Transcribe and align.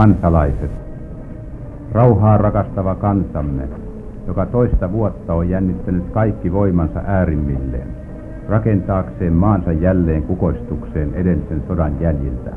Kansalaiset, 0.00 0.70
rauhaa 1.92 2.36
rakastava 2.38 2.94
kansamme, 2.94 3.68
joka 4.26 4.46
toista 4.46 4.92
vuotta 4.92 5.34
on 5.34 5.48
jännittänyt 5.48 6.10
kaikki 6.10 6.52
voimansa 6.52 7.00
äärimmilleen, 7.06 7.96
rakentaakseen 8.48 9.32
maansa 9.32 9.72
jälleen 9.72 10.22
kukoistukseen 10.22 11.14
edellisen 11.14 11.62
sodan 11.68 12.00
jäljiltä, 12.00 12.50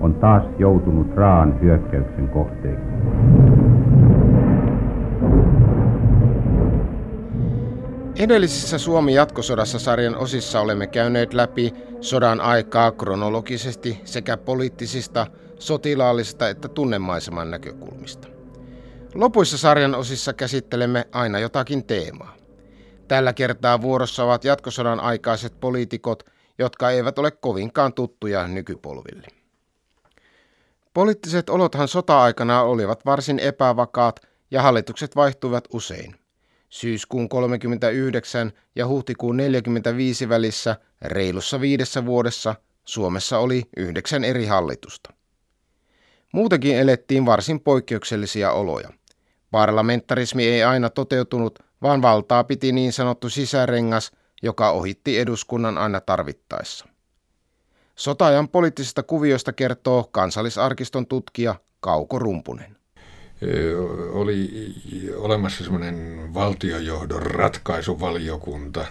on 0.00 0.14
taas 0.14 0.42
joutunut 0.58 1.14
raan 1.14 1.60
hyökkäyksen 1.60 2.28
kohteeksi. 2.28 2.84
Edellisissä 8.18 8.78
Suomi 8.78 9.14
jatkosodassa 9.14 9.78
sarjan 9.78 10.16
osissa 10.16 10.60
olemme 10.60 10.86
käyneet 10.86 11.34
läpi 11.34 11.74
sodan 12.00 12.40
aikaa 12.40 12.90
kronologisesti 12.90 14.00
sekä 14.04 14.36
poliittisista, 14.36 15.26
sotilaallisista 15.58 16.48
että 16.48 16.68
tunnemaiseman 16.68 17.50
näkökulmista. 17.50 18.28
Lopuissa 19.14 19.58
sarjan 19.58 19.94
osissa 19.94 20.32
käsittelemme 20.32 21.04
aina 21.12 21.38
jotakin 21.38 21.84
teemaa. 21.84 22.36
Tällä 23.08 23.32
kertaa 23.32 23.82
vuorossa 23.82 24.24
ovat 24.24 24.44
jatkosodan 24.44 25.00
aikaiset 25.00 25.60
poliitikot, 25.60 26.22
jotka 26.58 26.90
eivät 26.90 27.18
ole 27.18 27.30
kovinkaan 27.30 27.92
tuttuja 27.92 28.48
nykypolville. 28.48 29.26
Poliittiset 30.94 31.50
olothan 31.50 31.88
sota-aikana 31.88 32.62
olivat 32.62 33.06
varsin 33.06 33.38
epävakaat 33.38 34.20
ja 34.50 34.62
hallitukset 34.62 35.16
vaihtuivat 35.16 35.68
usein. 35.72 36.14
Syyskuun 36.68 37.28
39 37.28 38.52
ja 38.74 38.86
huhtikuun 38.86 39.36
45 39.36 40.28
välissä 40.28 40.76
reilussa 41.02 41.60
viidessä 41.60 42.06
vuodessa 42.06 42.54
Suomessa 42.84 43.38
oli 43.38 43.62
yhdeksän 43.76 44.24
eri 44.24 44.46
hallitusta. 44.46 45.13
Muutenkin 46.34 46.76
elettiin 46.76 47.26
varsin 47.26 47.60
poikkeuksellisia 47.60 48.52
oloja. 48.52 48.88
Parlamentarismi 49.50 50.46
ei 50.46 50.62
aina 50.62 50.90
toteutunut, 50.90 51.58
vaan 51.82 52.02
valtaa 52.02 52.44
piti 52.44 52.72
niin 52.72 52.92
sanottu 52.92 53.28
sisärengas, 53.28 54.12
joka 54.42 54.70
ohitti 54.70 55.18
eduskunnan 55.18 55.78
aina 55.78 56.00
tarvittaessa. 56.00 56.86
Sotajan 57.96 58.48
poliittisista 58.48 59.02
kuvioista 59.02 59.52
kertoo 59.52 60.08
kansallisarkiston 60.12 61.06
tutkija 61.06 61.54
Kauko 61.80 62.18
Rumpunen 62.18 62.76
oli 64.12 64.74
olemassa 65.16 65.64
semmoinen 65.64 66.28
valtiojohdon 66.34 67.22
ratkaisuvaliokunta, 67.22 68.86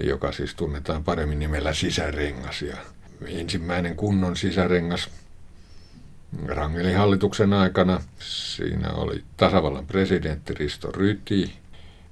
joka 0.00 0.32
siis 0.32 0.54
tunnetaan 0.54 1.04
paremmin 1.04 1.38
nimellä 1.38 1.72
sisärengas. 1.72 2.62
Ja 2.62 2.76
ensimmäinen 3.26 3.96
kunnon 3.96 4.36
sisärengas 4.36 5.10
Rangelin 6.46 6.96
hallituksen 6.96 7.52
aikana. 7.52 8.00
Siinä 8.18 8.92
oli 8.92 9.24
tasavallan 9.36 9.86
presidentti 9.86 10.54
Risto 10.54 10.92
Ryti, 10.92 11.52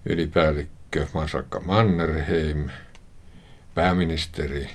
ylipäällikkö 0.07 1.07
Masakka 1.15 1.61
Mannerheim, 1.61 2.71
pääministeri 3.75 4.71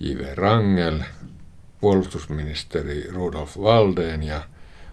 J.V. 0.00 0.34
Rangel, 0.34 0.98
puolustusministeri 1.80 3.06
Rudolf 3.10 3.56
Walden 3.56 4.22
ja 4.22 4.42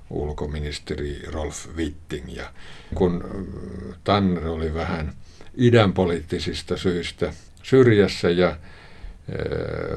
ulkoministeri 0.10 1.22
Rolf 1.32 1.68
Witting. 1.76 2.36
Ja 2.36 2.50
kun 2.96 3.24
äh, 3.26 3.98
Tanner 4.04 4.48
oli 4.48 4.74
vähän 4.74 5.14
idänpoliittisista 5.56 6.78
syistä 6.78 7.34
syrjässä 7.64 8.30
ja 8.30 8.48
äh, 8.50 8.58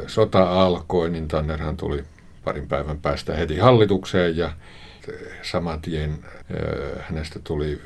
sota 0.07 0.63
alkoi, 0.63 1.11
niin 1.11 1.29
Tannerhan 1.29 1.77
tuli 1.77 2.05
parin 2.45 2.69
päivän 2.69 2.99
päästä 2.99 3.35
heti 3.37 3.59
hallitukseen 3.59 4.37
ja 4.37 4.53
saman 5.43 5.81
tien 5.81 6.19
hänestä 7.01 7.41
tuli 7.45 7.83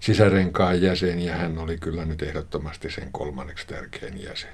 sisärenkaan 0.00 0.82
jäsen 0.82 1.20
ja 1.20 1.36
hän 1.36 1.58
oli 1.58 1.78
kyllä 1.78 2.04
nyt 2.04 2.22
ehdottomasti 2.22 2.90
sen 2.90 3.08
kolmanneksi 3.12 3.66
tärkein 3.66 4.22
jäsen. 4.22 4.50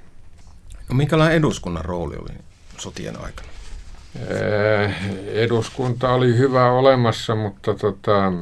No 0.88 0.96
minkälainen 0.96 1.36
eduskunnan 1.36 1.84
rooli 1.84 2.16
oli 2.16 2.38
sotien 2.78 3.20
aikana? 3.20 3.48
Eduskunta 5.26 6.12
oli 6.12 6.38
hyvä 6.38 6.70
olemassa, 6.72 7.34
mutta 7.34 7.74
tota, 7.74 8.32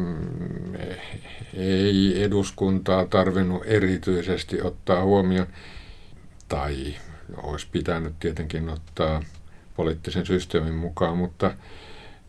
ei 1.54 2.22
eduskuntaa 2.22 3.04
tarvinnut 3.04 3.62
erityisesti 3.66 4.62
ottaa 4.62 5.04
huomioon, 5.04 5.46
tai 6.48 6.94
olisi 7.36 7.66
pitänyt 7.72 8.14
tietenkin 8.20 8.68
ottaa 8.68 9.22
poliittisen 9.76 10.26
systeemin 10.26 10.74
mukaan, 10.74 11.18
mutta 11.18 11.46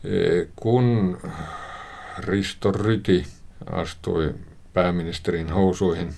eh, 0.03 0.47
kun 0.55 1.17
Risto 2.17 2.71
Ryti 2.71 3.25
astui 3.71 4.35
pääministerin 4.73 5.49
housuihin 5.49 6.13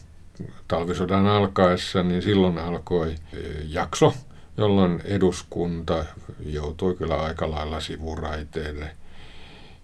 talvisodan 0.68 1.28
alkaessa, 1.28 2.04
niin 2.04 2.22
silloin 2.22 2.58
alkoi 2.58 3.10
eh, 3.12 3.40
jakso, 3.68 4.14
jolloin 4.58 5.02
eduskunta 5.06 6.06
joutui 6.46 6.96
kyllä 6.96 7.16
aika 7.16 7.52
lailla 7.52 7.80
sivuraiteille. 7.80 8.96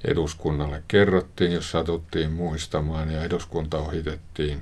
Eduskunnalle 0.04 0.84
kerrottiin, 0.88 1.52
jos 1.52 1.72
satuttiin 1.72 2.32
muistamaan, 2.32 3.12
ja 3.12 3.24
eduskunta 3.24 3.78
ohitettiin 3.78 4.62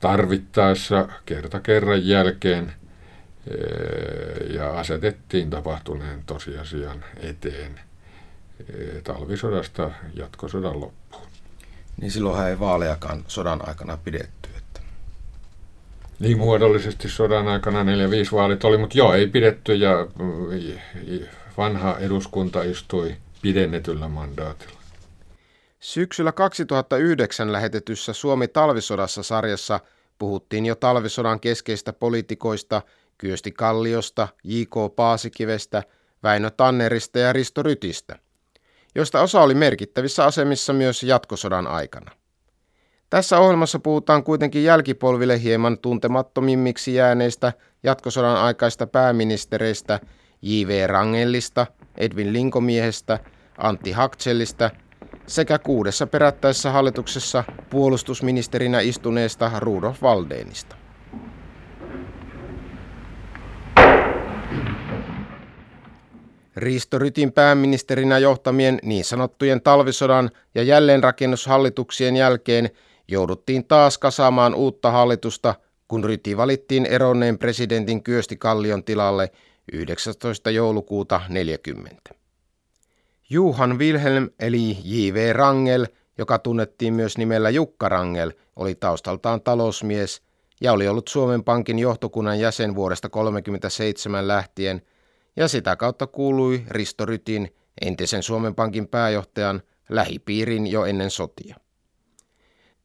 tarvittaessa 0.00 1.08
kerta 1.26 1.60
kerran 1.60 2.06
jälkeen 2.06 2.72
ja 4.54 4.70
asetettiin 4.78 5.50
tapahtuneen 5.50 6.22
tosiasian 6.26 7.04
eteen 7.16 7.80
eh, 8.60 9.02
talvisodasta 9.02 9.90
jatkosodan 10.14 10.80
loppuun. 10.80 11.26
Niin 12.00 12.10
silloinhan 12.10 12.48
ei 12.48 12.58
vaaleakaan 12.58 13.24
sodan 13.28 13.68
aikana 13.68 13.98
pidetty. 14.04 14.46
Niin 16.18 16.38
muodollisesti 16.38 17.08
sodan 17.08 17.48
aikana 17.48 17.82
4-5 17.82 17.86
vaalit 18.32 18.64
oli, 18.64 18.78
mutta 18.78 18.98
joo, 18.98 19.14
ei 19.14 19.26
pidetty 19.26 19.74
ja 19.74 20.06
mm, 20.18 21.26
vanha 21.56 21.96
eduskunta 21.98 22.62
istui 22.62 23.16
pidennetyllä 23.42 24.08
mandaatilla. 24.08 24.80
Syksyllä 25.80 26.32
2009 26.32 27.52
lähetetyssä 27.52 28.12
Suomi 28.12 28.48
talvisodassa 28.48 29.22
sarjassa 29.22 29.80
puhuttiin 30.18 30.66
jo 30.66 30.74
talvisodan 30.74 31.40
keskeistä 31.40 31.92
poliitikoista 31.92 32.82
Kyösti 33.18 33.52
Kalliosta, 33.52 34.28
J.K. 34.44 34.96
Paasikivestä, 34.96 35.82
Väinö 36.22 36.50
Tannerista 36.50 37.18
ja 37.18 37.32
Risto 37.32 37.62
Rytistä, 37.62 38.18
joista 38.94 39.20
osa 39.20 39.40
oli 39.40 39.54
merkittävissä 39.54 40.24
asemissa 40.24 40.72
myös 40.72 41.02
jatkosodan 41.02 41.66
aikana. 41.66 42.10
Tässä 43.10 43.38
ohjelmassa 43.38 43.78
puhutaan 43.78 44.24
kuitenkin 44.24 44.64
jälkipolville 44.64 45.42
hieman 45.42 45.78
tuntemattomimmiksi 45.78 46.94
jääneistä 46.94 47.52
jatkosodan 47.82 48.36
aikaista 48.36 48.86
pääministereistä 48.86 50.00
J.V. 50.42 50.86
Rangellista, 50.86 51.66
Edwin 51.96 52.32
Linkomiehestä, 52.32 53.18
Antti 53.58 53.92
Haktsellista 53.92 54.70
sekä 55.26 55.58
kuudessa 55.58 56.06
perättäessä 56.06 56.70
hallituksessa 56.70 57.44
puolustusministerinä 57.70 58.80
istuneesta 58.80 59.50
Rudolf 59.58 60.02
Valdeenista. 60.02 60.76
Risto 66.56 66.98
Rytin 66.98 67.32
pääministerinä 67.32 68.18
johtamien 68.18 68.78
niin 68.82 69.04
sanottujen 69.04 69.62
talvisodan 69.62 70.30
ja 70.54 70.62
jälleenrakennushallituksien 70.62 72.16
jälkeen 72.16 72.70
jouduttiin 73.08 73.64
taas 73.64 73.98
kasaamaan 73.98 74.54
uutta 74.54 74.90
hallitusta, 74.90 75.54
kun 75.88 76.04
Ryti 76.04 76.36
valittiin 76.36 76.86
eronneen 76.86 77.38
presidentin 77.38 78.02
Kyösti 78.02 78.36
Kallion 78.36 78.84
tilalle 78.84 79.32
19. 79.72 80.50
joulukuuta 80.50 81.20
40. 81.28 82.14
Juhan 83.30 83.78
Wilhelm 83.78 84.28
eli 84.40 84.78
J.V. 84.84 85.32
Rangel, 85.32 85.86
joka 86.18 86.38
tunnettiin 86.38 86.94
myös 86.94 87.18
nimellä 87.18 87.50
Jukka 87.50 87.88
Rangel, 87.88 88.32
oli 88.56 88.74
taustaltaan 88.74 89.40
talousmies 89.40 90.22
ja 90.60 90.72
oli 90.72 90.88
ollut 90.88 91.08
Suomen 91.08 91.44
Pankin 91.44 91.78
johtokunnan 91.78 92.40
jäsen 92.40 92.74
vuodesta 92.74 93.08
1937 93.08 94.28
lähtien 94.28 94.82
ja 95.36 95.48
sitä 95.48 95.76
kautta 95.76 96.06
kuului 96.06 96.64
Risto 96.68 97.04
Rytin, 97.06 97.54
entisen 97.80 98.22
Suomen 98.22 98.54
Pankin 98.54 98.88
pääjohtajan, 98.88 99.62
lähipiirin 99.88 100.66
jo 100.66 100.84
ennen 100.84 101.10
sotia. 101.10 101.56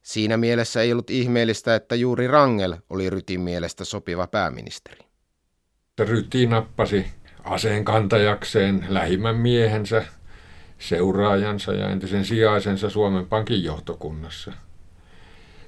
Siinä 0.02 0.38
mielessä 0.38 0.82
ei 0.82 0.92
ollut 0.92 1.10
ihmeellistä, 1.10 1.76
että 1.76 1.96
juuri 1.96 2.28
Rangel 2.28 2.76
oli 2.90 3.10
Rytin 3.10 3.42
mielestä 3.42 3.86
sopiva 3.86 4.28
pääministeri. 4.28 5.00
Ryti 6.00 6.46
nappasi 6.46 7.06
aseen 7.44 7.86
kantajakseen 7.86 8.86
lähimmän 8.90 9.36
miehensä, 9.36 10.06
seuraajansa 10.80 11.74
ja 11.74 11.90
entisen 11.90 12.26
sijaisensa 12.26 12.90
Suomen 12.90 13.26
Pankin 13.26 13.64
johtokunnassa. 13.64 14.54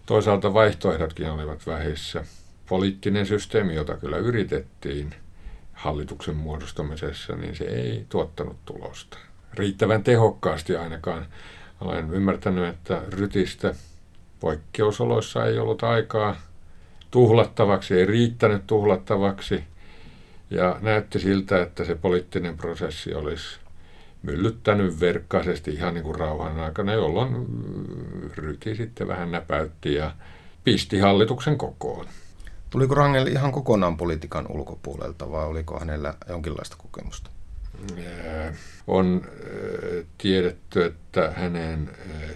Toisaalta 0.05 0.53
vaihtoehdotkin 0.53 1.29
olivat 1.29 1.67
vähissä. 1.67 2.25
Poliittinen 2.69 3.25
systeemi, 3.25 3.75
jota 3.75 3.97
kyllä 3.97 4.17
yritettiin 4.17 5.15
hallituksen 5.73 6.35
muodostamisessa, 6.35 7.35
niin 7.35 7.55
se 7.55 7.63
ei 7.63 8.05
tuottanut 8.09 8.57
tulosta. 8.65 9.17
riittävän 9.53 10.03
tehokkaasti 10.03 10.75
ainakaan. 10.75 11.25
Olen 11.81 12.13
ymmärtänyt, 12.13 12.65
että 12.65 13.01
Rytistä 13.09 13.75
poikkeusoloissa 14.39 15.45
ei 15.45 15.59
ollut 15.59 15.83
aikaa 15.83 16.35
tuhlattavaksi, 17.11 17.93
ei 17.93 18.05
riittänyt 18.05 18.67
tuhlattavaksi. 18.67 19.63
Ja 20.49 20.79
näytti 20.81 21.19
siltä, 21.19 21.61
että 21.61 21.83
se 21.85 21.95
poliittinen 21.95 22.57
prosessi 22.57 23.13
olisi 23.13 23.59
myllyttänyt 24.23 24.99
verkkaisesti 24.99 25.71
ihan 25.71 25.93
niin 25.93 26.03
kuin 26.03 26.15
rauhan 26.15 26.59
aikana, 26.59 26.93
jolloin 26.93 27.45
Ryti 28.35 28.75
sitten 28.75 29.07
vähän 29.07 29.31
näpäytti 29.31 29.93
ja 29.93 30.11
pisti 30.63 30.99
hallituksen 30.99 31.57
kokoon. 31.57 32.05
Tuliko 32.73 32.95
Rangel 32.95 33.27
ihan 33.27 33.51
kokonaan 33.51 33.97
politiikan 33.97 34.45
ulkopuolelta 34.49 35.31
vai 35.31 35.45
oliko 35.45 35.79
hänellä 35.79 36.13
jonkinlaista 36.29 36.75
kokemusta? 36.79 37.29
On 38.87 39.21
tiedetty, 40.17 40.85
että 40.85 41.33
hänen 41.35 41.89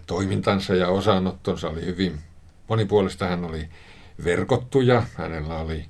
toimintansa 0.07 0.75
ja 0.75 0.87
osanottonsa 0.87 1.69
oli 1.69 1.85
hyvin 1.85 2.19
monipuolista. 2.67 3.27
Hän 3.27 3.45
oli 3.45 3.69
verkottuja, 4.23 5.03
hänellä 5.15 5.57
oli 5.57 5.85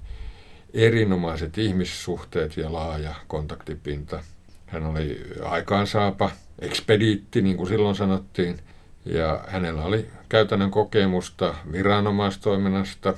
erinomaiset 0.73 1.57
ihmissuhteet 1.57 2.57
ja 2.57 2.73
laaja 2.73 3.15
kontaktipinta. 3.27 4.23
Hän 4.65 4.85
oli 4.85 5.33
aikaansaapa, 5.43 6.31
ekspediitti, 6.59 7.41
niin 7.41 7.57
kuin 7.57 7.67
silloin 7.67 7.95
sanottiin, 7.95 8.59
ja 9.05 9.43
hänellä 9.47 9.83
oli 9.83 10.07
käytännön 10.29 10.71
kokemusta 10.71 11.55
viranomaistoiminnasta, 11.71 13.13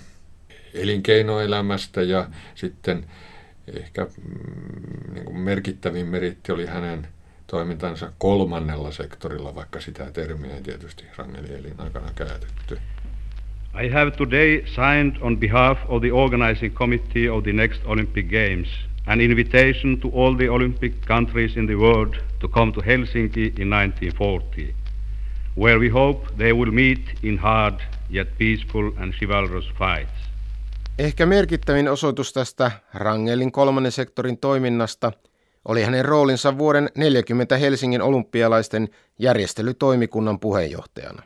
elinkeinoelämästä 0.74 2.02
ja 2.02 2.28
sitten 2.56 3.06
ehkä 3.74 4.04
mm, 4.04 5.14
niin 5.14 5.26
kuin 5.26 5.38
merkittävin 5.38 6.08
meritti 6.08 6.52
oli 6.52 6.66
hänen 6.66 7.08
toimintansa 7.48 8.12
kolmannella 8.18 8.92
sektorilla, 8.92 9.56
vaikka 9.56 9.82
sitä 9.82 10.12
termiä 10.12 10.56
ei 10.56 10.62
tietysti 10.62 11.04
Rangeli 11.18 11.54
elin 11.54 11.76
aikana 11.78 12.12
käytetty. 12.16 12.78
I 13.84 13.90
have 13.90 14.12
today 14.12 14.64
signed 14.66 15.16
on 15.22 15.38
behalf 15.38 15.80
of 15.88 16.02
the 16.02 16.12
organizing 16.12 16.74
committee 16.74 17.30
of 17.30 17.44
the 17.44 17.54
next 17.54 17.82
Olympic 17.86 18.26
Games 18.26 18.90
an 19.10 19.22
invitation 19.22 20.00
to 20.00 20.10
all 20.10 20.36
the 20.36 20.48
Olympic 20.50 21.06
countries 21.06 21.58
in 21.58 21.66
the 21.66 21.76
world 21.76 22.16
to 22.40 22.48
come 22.48 22.72
to 22.74 22.80
Helsinki 22.80 23.58
in 23.60 23.70
1940, 23.70 24.76
where 25.56 25.80
we 25.80 25.90
hope 25.90 26.38
they 26.38 26.54
will 26.54 26.72
meet 26.72 27.00
in 27.24 27.38
hard 27.38 27.82
yet 28.10 28.38
peaceful 28.38 28.94
and 29.00 29.14
chivalrous 29.14 29.66
fights. 29.78 30.19
Ehkä 31.00 31.26
merkittävin 31.26 31.90
osoitus 31.90 32.34
tästä 32.34 32.72
Rangelin 32.94 33.52
kolmannen 33.52 33.92
sektorin 33.92 34.38
toiminnasta 34.38 35.12
oli 35.66 35.84
hänen 35.84 36.06
roolinsa 36.06 36.58
vuoden 36.58 36.90
40 36.96 37.58
Helsingin 37.58 38.02
olympialaisten 38.02 38.90
järjestelytoimikunnan 39.20 40.40
puheenjohtajana. 40.40 41.24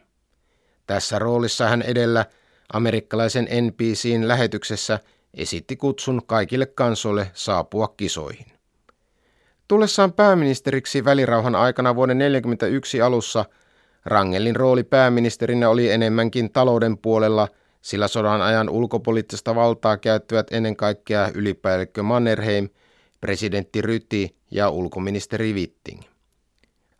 Tässä 0.87 1.19
roolissa 1.19 1.69
hän 1.69 1.81
edellä 1.81 2.25
amerikkalaisen 2.73 3.47
NBCin 3.61 4.27
lähetyksessä 4.27 4.99
esitti 5.33 5.75
kutsun 5.75 6.21
kaikille 6.25 6.65
kansoille 6.65 7.31
saapua 7.33 7.87
kisoihin. 7.87 8.47
Tullessaan 9.67 10.13
pääministeriksi 10.13 11.05
välirauhan 11.05 11.55
aikana 11.55 11.95
vuoden 11.95 12.17
1941 12.17 13.01
alussa 13.01 13.45
Rangelin 14.05 14.55
rooli 14.55 14.83
pääministerinä 14.83 15.69
oli 15.69 15.91
enemmänkin 15.91 16.51
talouden 16.51 16.97
puolella– 16.97 17.47
sillä 17.83 18.07
sodan 18.07 18.41
ajan 18.41 18.69
ulkopoliittista 18.69 19.55
valtaa 19.55 19.97
käyttivät 19.97 20.47
ennen 20.51 20.75
kaikkea 20.75 21.29
ylipäällikkö 21.33 22.03
Mannerheim, 22.03 22.69
presidentti 23.21 23.81
Ryti 23.81 24.35
ja 24.51 24.69
ulkoministeri 24.69 25.53
Witting. 25.53 26.01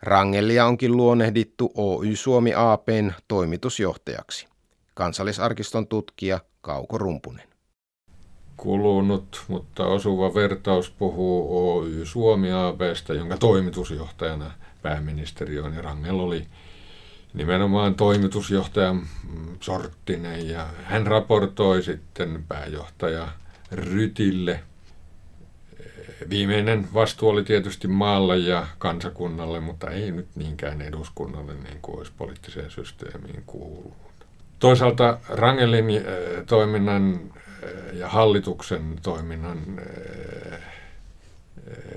Rangelia 0.02 0.66
onkin 0.66 0.98
luonnehdittu 0.98 1.72
Oy 1.76 2.16
Suomi 2.16 2.54
APn 2.56 3.12
toimitusjohtajaksi. 3.28 4.48
Kansallisarkiston 4.94 5.88
tutkija 5.88 6.40
Kauko 6.62 6.98
Rumpunen. 6.98 7.48
Kulunut, 8.58 9.44
mutta 9.48 9.86
osuva 9.86 10.34
vertaus 10.34 10.92
puhuu 10.92 11.78
Oy 11.78 12.06
Suomi 12.06 12.52
APstä, 12.52 13.14
jonka 13.14 13.38
toimitusjohtajana 13.38 14.52
pääministeri 14.82 15.60
on 15.60 15.74
ja 15.74 15.82
Rangel 15.82 16.20
oli 16.20 16.46
nimenomaan 17.34 17.96
toimitusjohtajan 17.96 19.02
sorttinen 19.60 20.50
ja 20.50 20.68
hän 20.84 21.08
raportoi 21.08 21.84
sitten 21.84 22.44
pääjohtaja 22.48 23.28
Rytille. 23.72 24.60
Viimeinen 26.30 26.88
vastuu 26.94 27.30
oli 27.30 27.44
tietysti 27.44 27.88
maalle 27.88 28.38
ja 28.38 28.68
kansakunnalle, 28.78 29.60
mutta 29.60 29.90
ei 29.90 30.12
nyt 30.12 30.28
niinkään 30.36 30.82
eduskunnalle 30.82 31.54
niin 31.54 31.80
kuin 31.82 31.98
olisi 31.98 32.12
poliittiseen 32.18 32.72
systeemiin 32.72 33.44
kuulunut. 33.46 33.94
Toisaalta 34.60 35.18
Rangelin 35.30 35.86
äh, 35.98 36.04
toiminnan 36.46 37.20
äh, 37.38 37.98
ja 37.98 38.10
hallituksen 38.10 39.00
toiminnan, 39.02 39.60
äh, 40.54 40.60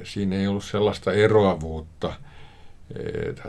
siinä 0.04 0.36
ei 0.36 0.46
ollut 0.46 0.64
sellaista 0.64 1.12
eroavuutta– 1.12 2.12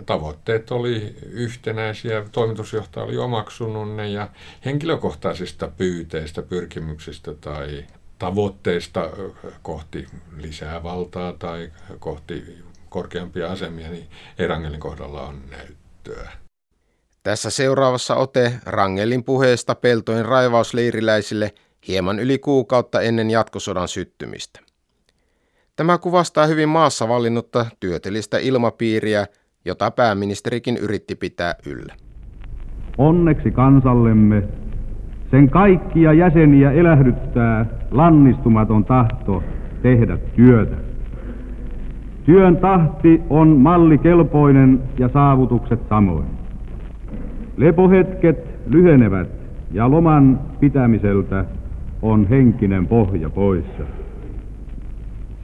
Tavoitteet 0.05 0.71
oli 0.71 1.15
yhtenäisiä, 1.29 2.25
toimitusjohtaja 2.31 3.05
oli 3.05 3.17
omaksunut 3.17 3.95
ne 3.95 4.09
ja 4.09 4.29
henkilökohtaisista 4.65 5.71
pyyteistä, 5.77 6.41
pyrkimyksistä 6.41 7.33
tai 7.33 7.85
tavoitteista 8.19 9.09
kohti 9.61 10.07
lisää 10.37 10.83
valtaa 10.83 11.33
tai 11.33 11.71
kohti 11.99 12.57
korkeampia 12.89 13.51
asemia, 13.51 13.89
niin 13.89 14.07
Erangelin 14.39 14.79
kohdalla 14.79 15.21
on 15.21 15.41
näyttöä. 15.49 16.31
Tässä 17.23 17.49
seuraavassa 17.49 18.15
ote 18.15 18.53
Rangelin 18.65 19.23
puheesta 19.23 19.75
peltojen 19.75 20.25
raivausleiriläisille 20.25 21.53
hieman 21.87 22.19
yli 22.19 22.39
kuukautta 22.39 23.01
ennen 23.01 23.31
jatkosodan 23.31 23.87
syttymistä. 23.87 24.66
Tämä 25.77 25.97
kuvastaa 25.97 26.45
hyvin 26.47 26.69
maassa 26.69 27.07
vallinnutta 27.07 27.65
työtelistä 27.79 28.37
ilmapiiriä, 28.37 29.25
jota 29.65 29.91
pääministerikin 29.91 30.77
yritti 30.77 31.15
pitää 31.15 31.53
yllä. 31.67 31.93
Onneksi 32.97 33.51
kansallemme 33.51 34.43
sen 35.31 35.49
kaikkia 35.49 36.13
jäseniä 36.13 36.71
elähdyttää 36.71 37.65
lannistumaton 37.91 38.85
tahto 38.85 39.43
tehdä 39.81 40.17
työtä. 40.17 40.75
Työn 42.25 42.57
tahti 42.57 43.21
on 43.29 43.47
mallikelpoinen 43.47 44.83
ja 44.99 45.09
saavutukset 45.13 45.79
samoin. 45.89 46.27
Lepohetket 47.57 48.37
lyhenevät 48.67 49.29
ja 49.71 49.91
loman 49.91 50.39
pitämiseltä 50.59 51.45
on 52.01 52.29
henkinen 52.29 52.87
pohja 52.87 53.29
poissa. 53.29 54.06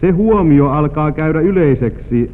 Se 0.03 0.11
huomio 0.11 0.69
alkaa 0.69 1.11
käydä 1.11 1.39
yleiseksi, 1.39 2.31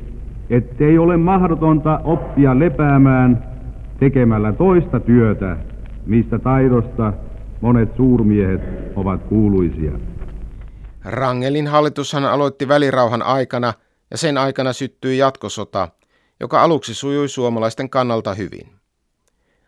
ettei 0.49 0.97
ole 0.97 1.17
mahdotonta 1.17 1.99
oppia 2.03 2.59
lepäämään 2.59 3.43
tekemällä 3.99 4.53
toista 4.53 4.99
työtä, 4.99 5.57
mistä 6.05 6.39
taidosta 6.39 7.13
monet 7.61 7.95
suurmiehet 7.95 8.61
ovat 8.95 9.23
kuuluisia. 9.23 9.91
Rangelin 11.05 11.67
hallitushan 11.67 12.25
aloitti 12.25 12.67
välirauhan 12.67 13.21
aikana 13.21 13.73
ja 14.11 14.17
sen 14.17 14.37
aikana 14.37 14.73
syttyi 14.73 15.17
jatkosota, 15.17 15.87
joka 16.39 16.63
aluksi 16.63 16.93
sujui 16.93 17.29
suomalaisten 17.29 17.89
kannalta 17.89 18.33
hyvin. 18.33 18.67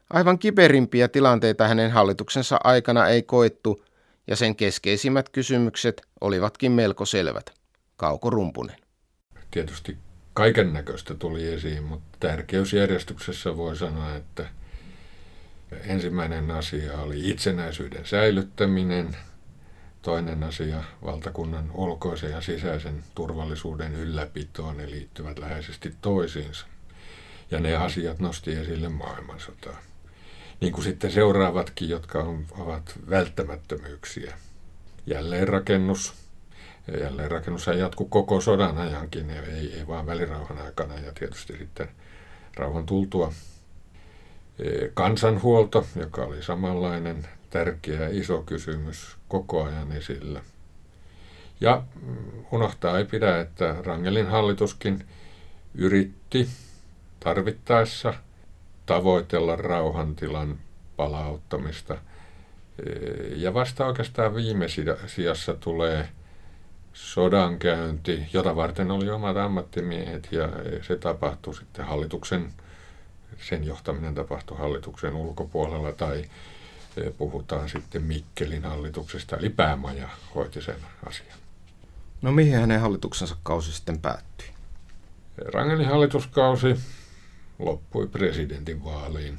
Aivan 0.10 0.39
kiperimpiä 0.39 1.08
tilanteita 1.08 1.67
hänen 1.67 1.91
hallituksensa 1.91 2.60
aikana 2.63 3.08
ei 3.08 3.22
koettu, 3.22 3.84
ja 4.27 4.36
sen 4.36 4.55
keskeisimmät 4.55 5.29
kysymykset 5.29 6.01
olivatkin 6.22 6.72
melko 6.72 7.05
selvät. 7.05 7.61
Kauko 8.01 8.29
Rumpunen. 8.29 8.75
Tietysti 9.51 9.98
kaiken 10.34 10.74
näköistä 10.74 11.15
tuli 11.15 11.53
esiin, 11.53 11.84
mutta 11.84 12.17
tärkeysjärjestyksessä 12.20 13.58
voi 13.58 13.77
sanoa, 13.77 14.15
että 14.15 14.50
ensimmäinen 15.72 16.51
asia 16.51 16.98
oli 16.98 17.29
itsenäisyyden 17.29 18.05
säilyttäminen, 18.05 19.17
toinen 20.01 20.43
asia 20.43 20.84
valtakunnan 21.05 21.72
ulkoisen 21.74 22.31
ja 22.31 22.41
sisäisen 22.41 23.03
turvallisuuden 23.15 23.96
ylläpitoon, 23.96 24.77
ne 24.77 24.91
liittyvät 24.91 25.39
läheisesti 25.39 25.96
toisiinsa. 26.01 26.65
Ja 27.51 27.60
ne 27.60 27.75
asiat 27.75 28.20
nosti 28.20 28.51
esille 28.51 28.89
maailmansotaa. 28.89 29.77
Niin 30.62 30.74
kuin 30.74 30.84
sitten 30.84 31.12
seuraavatkin, 31.12 31.89
jotka 31.89 32.20
ovat 32.51 33.00
välttämättömyyksiä. 33.10 34.38
Jälleenrakennus, 35.05 36.21
ja 36.88 37.00
jälleen 37.00 37.32
rakennus 37.32 37.68
jatkuu 37.68 38.08
koko 38.08 38.42
sodan 38.42 38.78
ajankin, 38.78 39.30
ja 39.30 39.42
ei, 39.42 39.74
ei 39.74 39.88
vaan 39.88 40.06
välirauhan 40.06 40.58
aikana 40.58 41.00
ja 41.00 41.12
tietysti 41.20 41.58
sitten 41.58 41.88
rauhan 42.56 42.86
tultua. 42.86 43.34
E, 44.60 44.88
kansanhuolto, 44.94 45.88
joka 45.96 46.22
oli 46.22 46.44
samanlainen 46.44 47.28
tärkeä 47.50 48.10
iso 48.10 48.42
kysymys 48.42 49.18
koko 49.28 49.64
ajan 49.64 49.92
esillä. 49.92 50.42
Ja 51.62 51.84
mm, 52.02 52.46
unohtaa 52.52 52.98
ei 52.98 53.06
pidä, 53.06 53.40
että 53.40 53.76
Rangelin 53.86 54.28
hallituskin 54.28 55.06
yritti 55.76 56.50
tarvittaessa 57.20 58.14
tavoitella 58.86 59.56
rauhantilan 59.56 60.60
palauttamista. 60.96 61.98
Ja 63.36 63.54
vasta 63.54 63.86
oikeastaan 63.86 64.36
viime 64.36 64.66
sijassa 65.08 65.54
tulee 65.54 66.10
sodankäynti, 66.93 68.27
jota 68.33 68.55
varten 68.55 68.91
oli 68.91 69.10
omat 69.10 69.38
ammattimiehet 69.38 70.27
ja 70.31 70.50
se 70.81 70.95
tapahtui 70.95 71.55
sitten 71.55 71.86
hallituksen, 71.86 72.53
sen 73.50 73.63
johtaminen 73.63 74.15
tapahtui 74.15 74.57
hallituksen 74.57 75.15
ulkopuolella 75.15 75.91
tai 75.91 76.25
puhutaan 77.17 77.69
sitten 77.69 78.03
Mikkelin 78.03 78.63
hallituksesta, 78.63 79.38
eli 79.38 79.50
päämaja 79.50 80.10
hoiti 80.36 80.62
sen 80.62 80.75
asian. 81.05 81.38
No 82.21 82.31
mihin 82.31 82.60
hänen 82.60 82.81
hallituksensa 82.81 83.36
kausi 83.43 83.74
sitten 83.74 84.00
päättyi? 84.00 84.48
Rangelin 85.53 85.88
hallituskausi 85.88 86.75
loppui 87.60 88.07
presidentin 88.07 88.83
vaaliin, 88.83 89.38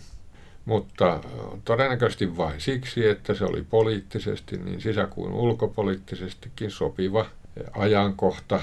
mutta 0.65 1.21
todennäköisesti 1.65 2.37
vain 2.37 2.61
siksi, 2.61 3.09
että 3.09 3.35
se 3.35 3.45
oli 3.45 3.63
poliittisesti 3.63 4.57
niin 4.57 4.81
sisä- 4.81 5.07
kuin 5.07 5.33
ulkopoliittisestikin 5.33 6.71
sopiva 6.71 7.27
ajankohta 7.73 8.61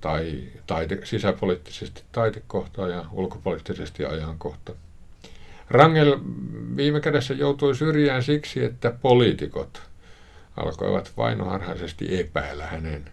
tai 0.00 0.42
taide, 0.66 0.98
sisäpoliittisesti 1.04 2.02
taitekohta 2.12 2.88
ja 2.88 3.04
ulkopoliittisesti 3.12 4.04
ajankohta. 4.04 4.72
Rangel 5.70 6.18
viime 6.76 7.00
kädessä 7.00 7.34
joutui 7.34 7.74
syrjään 7.74 8.22
siksi, 8.22 8.64
että 8.64 8.92
poliitikot 9.02 9.82
alkoivat 10.56 11.12
vainoharhaisesti 11.16 12.20
epäillä 12.20 12.66
hänen 12.66 13.04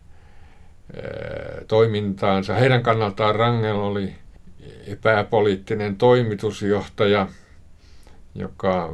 toimintaansa. 1.67 2.53
Heidän 2.53 2.83
kannaltaan 2.83 3.35
Rangel 3.35 3.75
oli 3.75 4.15
epäpoliittinen 4.87 5.95
toimitusjohtaja, 5.95 7.27
joka, 8.35 8.93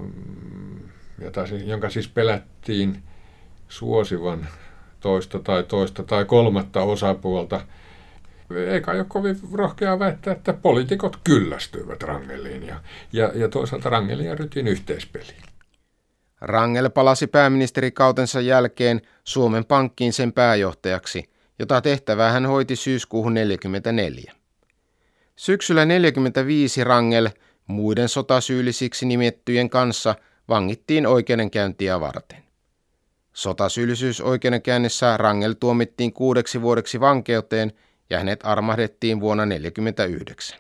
jota, 1.22 1.41
jonka 1.65 1.89
siis 1.89 2.07
pelättiin 2.07 3.03
suosivan 3.69 4.48
toista 5.08 5.40
tai 5.40 5.64
toista 5.64 6.04
tai 6.04 6.26
kolmatta 6.26 6.82
osapuolta. 6.82 7.62
Eikä 8.72 8.92
ole 8.92 9.06
kovin 9.08 9.40
rohkea 9.54 10.00
väittää, 10.00 10.34
että 10.34 10.54
poliitikot 10.54 11.18
kyllästyivät 11.24 12.04
Rangeliin 12.04 12.68
ja, 12.68 12.80
ja, 13.14 13.32
ja 13.36 13.50
toisaalta 13.50 13.90
Rangelia 13.90 14.36
rytiin 14.36 14.68
yhteispeliin. 14.68 15.44
Rangel 16.42 16.90
palasi 16.90 17.28
pääministerikautensa 17.28 18.42
jälkeen 18.42 19.02
Suomen 19.24 19.66
Pankkiin 19.66 20.14
sen 20.14 20.34
pääjohtajaksi, 20.34 21.30
jota 21.60 21.82
tehtävää 21.82 22.32
hän 22.32 22.46
hoiti 22.46 22.76
syyskuuhun 22.76 23.34
1944. 23.34 24.34
Syksyllä 25.36 25.82
1945 25.82 26.84
Rangel 26.84 27.30
muiden 27.68 28.10
sotasyyllisiksi 28.10 29.06
nimettyjen 29.06 29.70
kanssa 29.70 30.16
vangittiin 30.50 31.08
oikeudenkäyntiä 31.08 32.00
varten. 32.00 32.47
Sotasyyllisyysoikeudenkäynnissä 33.38 35.17
Rangel 35.17 35.53
tuomittiin 35.60 36.13
kuudeksi 36.13 36.62
vuodeksi 36.62 37.00
vankeuteen 37.00 37.72
ja 38.10 38.17
hänet 38.17 38.39
armahdettiin 38.44 39.20
vuonna 39.20 39.44
1949. 39.44 40.60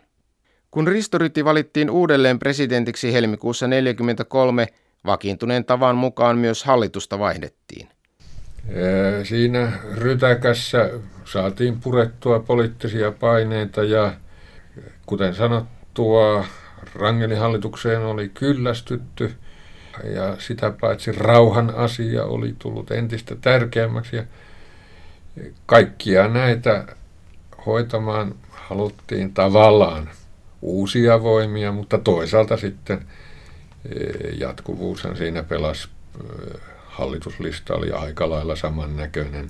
Kun 0.71 0.87
Ristoryti 0.87 1.45
valittiin 1.45 1.89
uudelleen 1.89 2.39
presidentiksi 2.39 3.13
helmikuussa 3.13 3.65
1943, 3.65 4.67
vakiintuneen 5.05 5.65
tavan 5.65 5.95
mukaan 5.95 6.37
myös 6.37 6.63
hallitusta 6.63 7.19
vaihdettiin. 7.19 7.89
Siinä 9.23 9.71
rytäkässä 9.93 10.89
saatiin 11.25 11.79
purettua 11.81 12.39
poliittisia 12.39 13.11
paineita 13.11 13.83
ja 13.83 14.13
kuten 15.05 15.35
sanottua, 15.35 16.45
Rangelin 16.95 17.37
hallitukseen 17.37 18.01
oli 18.01 18.29
kyllästytty– 18.29 19.33
ja 20.03 20.35
sitä 20.39 20.73
paitsi 20.81 21.11
rauhan 21.11 21.75
asia 21.75 22.23
oli 22.23 22.55
tullut 22.59 22.91
entistä 22.91 23.35
tärkeämmäksi 23.35 24.15
ja 24.15 24.23
kaikkia 25.65 26.27
näitä 26.27 26.95
hoitamaan 27.65 28.35
haluttiin 28.49 29.33
tavallaan 29.33 30.09
uusia 30.61 31.23
voimia, 31.23 31.71
mutta 31.71 31.97
toisaalta 31.97 32.57
sitten 32.57 33.05
e, 33.85 34.27
jatkuvuushan 34.29 35.17
siinä 35.17 35.43
pelasi. 35.43 35.87
E, 36.19 36.57
hallituslista 36.85 37.75
oli 37.75 37.91
aika 37.91 38.29
lailla 38.29 38.55
samannäköinen 38.55 39.49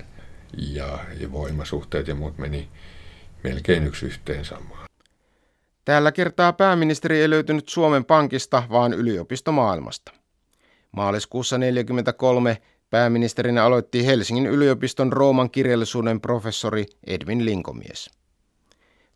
ja, 0.58 1.00
ja 1.20 1.32
voimasuhteet 1.32 2.08
ja 2.08 2.16
muut 2.16 2.38
meni 2.38 2.68
melkein 3.44 3.88
yksi 3.88 4.06
yhteen 4.06 4.46
samaan. 4.46 4.88
Tällä 5.86 6.12
kertaa 6.12 6.54
pääministeri 6.54 7.22
ei 7.22 7.30
löytynyt 7.30 7.70
Suomen 7.70 8.06
Pankista, 8.06 8.64
vaan 8.70 8.94
yliopistomaailmasta. 8.94 10.12
Maaliskuussa 10.92 11.56
1943 11.56 12.58
pääministerinä 12.90 13.64
aloitti 13.64 14.06
Helsingin 14.06 14.46
yliopiston 14.46 15.14
Rooman 15.14 15.52
kirjallisuuden 15.52 16.22
professori 16.22 16.86
Edwin 17.08 17.46
Linkomies. 17.46 18.10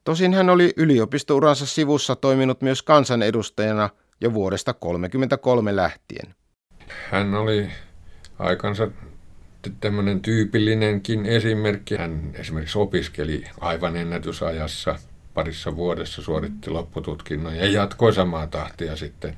Tosin 0.04 0.34
hän 0.34 0.50
oli 0.50 0.74
yliopistouransa 0.78 1.66
sivussa 1.66 2.16
toiminut 2.16 2.62
myös 2.62 2.82
kansanedustajana 2.82 3.90
jo 4.22 4.34
vuodesta 4.34 4.74
1933 4.74 5.76
lähtien. 5.76 6.36
Hän 7.12 7.36
oli 7.36 7.70
aikansa 8.40 8.88
tämmöinen 9.80 10.22
tyypillinenkin 10.22 11.26
esimerkki. 11.26 11.96
Hän 11.96 12.32
esimerkiksi 12.34 12.78
opiskeli 12.80 13.44
aivan 13.60 13.96
ennätysajassa 13.96 14.96
parissa 15.34 15.76
vuodessa, 15.76 16.22
suoritti 16.22 16.70
loppututkinnon 16.70 17.56
ja 17.56 17.68
jatkoi 17.72 18.14
samaa 18.14 18.48
tahtia 18.48 18.96
sitten 18.96 19.38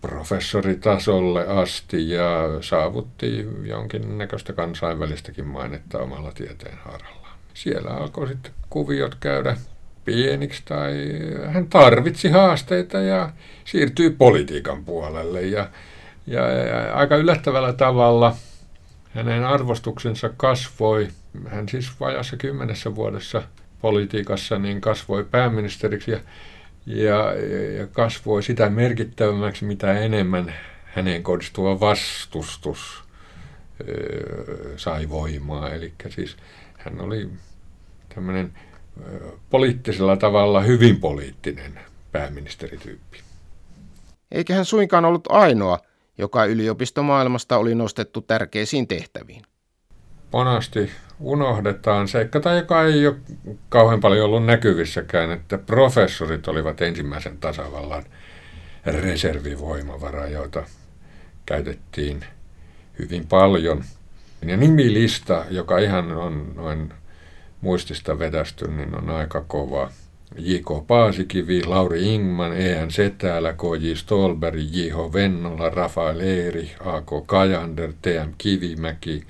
professoritasolle 0.00 1.46
asti 1.46 2.10
ja 2.10 2.30
saavutti 2.60 3.46
jonkinnäköistä 3.62 4.52
kansainvälistäkin 4.52 5.46
mainetta 5.46 5.98
omalla 5.98 6.32
tieteen 6.32 6.78
harallaan. 6.84 7.38
Siellä 7.54 7.90
alkoi 7.90 8.28
sitten 8.28 8.52
kuviot 8.70 9.14
käydä 9.14 9.56
pieniksi 10.04 10.62
tai 10.64 10.94
hän 11.46 11.66
tarvitsi 11.66 12.28
haasteita 12.28 12.98
ja 12.98 13.30
siirtyi 13.64 14.10
politiikan 14.10 14.84
puolelle 14.84 15.42
ja, 15.42 15.68
ja, 16.26 16.48
ja 16.48 16.94
aika 16.94 17.16
yllättävällä 17.16 17.72
tavalla 17.72 18.36
hänen 19.14 19.44
arvostuksensa 19.44 20.30
kasvoi. 20.36 21.08
Hän 21.46 21.68
siis 21.68 22.00
vajassa 22.00 22.36
kymmenessä 22.36 22.94
vuodessa 22.94 23.42
politiikassa 23.80 24.58
niin 24.58 24.80
kasvoi 24.80 25.24
pääministeriksi 25.24 26.10
ja 26.10 26.18
ja, 26.86 27.34
ja 27.78 27.86
kasvoi 27.86 28.42
sitä 28.42 28.70
merkittävämmäksi, 28.70 29.64
mitä 29.64 29.98
enemmän 29.98 30.54
häneen 30.84 31.22
kohdistuva 31.22 31.80
vastustus 31.80 33.04
ö, 33.88 34.74
sai 34.76 35.08
voimaa. 35.08 35.70
Eli 35.70 35.92
siis 36.08 36.36
hän 36.78 37.00
oli 37.00 37.28
tämmöinen 38.14 38.52
poliittisella 39.50 40.16
tavalla 40.16 40.60
hyvin 40.60 41.00
poliittinen 41.00 41.80
pääministerityyppi. 42.12 43.18
Eikä 44.32 44.54
hän 44.54 44.64
suinkaan 44.64 45.04
ollut 45.04 45.26
ainoa, 45.28 45.78
joka 46.18 46.44
yliopistomaailmasta 46.44 47.58
oli 47.58 47.74
nostettu 47.74 48.20
tärkeisiin 48.20 48.88
tehtäviin 48.88 49.42
monasti 50.32 50.90
unohdetaan 51.20 52.08
seikka, 52.08 52.40
tai 52.40 52.56
joka 52.58 52.84
ei 52.84 53.06
ole 53.06 53.16
kauhean 53.68 54.00
paljon 54.00 54.24
ollut 54.24 54.46
näkyvissäkään, 54.46 55.30
että 55.30 55.58
professorit 55.58 56.48
olivat 56.48 56.82
ensimmäisen 56.82 57.38
tasavallan 57.38 58.04
reservivoimavara, 58.86 60.28
joita 60.28 60.62
käytettiin 61.46 62.24
hyvin 62.98 63.26
paljon. 63.26 63.84
Ja 64.46 64.56
nimilista, 64.56 65.44
joka 65.50 65.78
ihan 65.78 66.12
on 66.12 66.52
noin 66.54 66.92
muistista 67.60 68.18
vedästy, 68.18 68.68
niin 68.68 68.94
on 68.94 69.10
aika 69.10 69.44
kova. 69.48 69.90
J.K. 70.38 70.86
Paasikivi, 70.86 71.64
Lauri 71.64 72.14
Ingman, 72.14 72.52
E.N. 72.60 72.90
Setälä, 72.90 73.52
K.J. 73.52 73.92
Stolberg, 73.94 74.60
J.H. 74.70 75.12
Vennola, 75.12 75.70
Rafael 75.70 76.20
Eeri, 76.20 76.70
A.K. 76.84 77.26
Kajander, 77.26 77.92
T.M. 78.02 78.30
Kivimäki, 78.38 79.26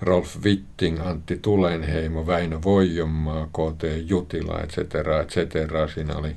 Rolf 0.00 0.36
Witting, 0.44 1.06
Antti 1.06 1.38
Tulenheimo, 1.42 2.26
Väinö 2.26 2.58
Voijonmaa, 2.64 3.46
KT 3.46 3.82
Jutila, 4.06 4.60
etc. 4.60 4.78
etc. 4.78 5.94
Siinä 5.94 6.16
oli 6.16 6.36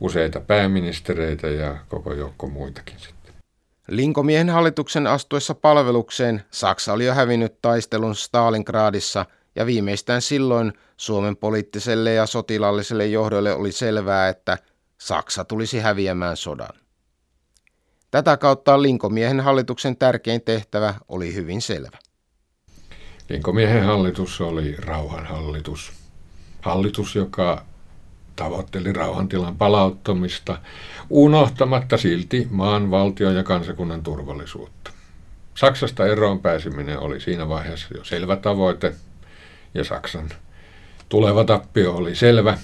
useita 0.00 0.40
pääministereitä 0.40 1.48
ja 1.48 1.76
koko 1.88 2.12
joukko 2.12 2.46
muitakin 2.46 2.98
sitten. 2.98 3.34
Linkomiehen 3.88 4.50
hallituksen 4.50 5.06
astuessa 5.06 5.54
palvelukseen 5.54 6.42
Saksa 6.50 6.92
oli 6.92 7.04
jo 7.04 7.14
hävinnyt 7.14 7.62
taistelun 7.62 8.14
Stalingradissa 8.14 9.26
ja 9.54 9.66
viimeistään 9.66 10.22
silloin 10.22 10.72
Suomen 10.96 11.36
poliittiselle 11.36 12.14
ja 12.14 12.26
sotilalliselle 12.26 13.06
johdolle 13.06 13.52
oli 13.52 13.72
selvää, 13.72 14.28
että 14.28 14.58
Saksa 14.98 15.44
tulisi 15.44 15.78
häviämään 15.78 16.36
sodan. 16.36 16.74
Tätä 18.10 18.36
kautta 18.36 18.82
Linkomiehen 18.82 19.40
hallituksen 19.40 19.96
tärkein 19.96 20.42
tehtävä 20.42 20.94
oli 21.08 21.34
hyvin 21.34 21.62
selvä. 21.62 21.98
Linkomiehen 23.28 23.84
hallitus 23.84 24.40
oli 24.40 24.76
rauhanhallitus. 24.78 25.92
Hallitus, 26.60 27.14
joka 27.14 27.64
tavoitteli 28.36 28.92
rauhantilan 28.92 29.56
palauttamista, 29.56 30.58
unohtamatta 31.10 31.96
silti 31.96 32.48
maan, 32.50 32.90
valtion 32.90 33.36
ja 33.36 33.42
kansakunnan 33.42 34.02
turvallisuutta. 34.02 34.90
Saksasta 35.54 36.06
eroon 36.06 36.40
pääseminen 36.40 36.98
oli 36.98 37.20
siinä 37.20 37.48
vaiheessa 37.48 37.88
jo 37.96 38.04
selvä 38.04 38.36
tavoite, 38.36 38.94
ja 39.74 39.84
Saksan 39.84 40.28
tuleva 41.08 41.44
tappio 41.44 41.94
oli 41.94 42.14
selvä, 42.14 42.58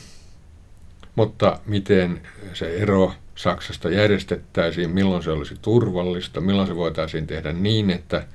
mutta 1.15 1.59
miten 1.67 2.21
se 2.55 2.77
ero 2.77 3.13
Saksasta 3.35 3.91
järjestettäisiin, 3.91 4.91
milloin 4.91 5.23
se 5.23 5.31
olisi 5.31 5.55
turvallista, 5.63 6.41
milloin 6.41 6.69
se 6.69 6.77
voitaisiin 6.77 7.27
tehdä 7.27 7.53
niin, 7.53 7.91
että 7.91 8.27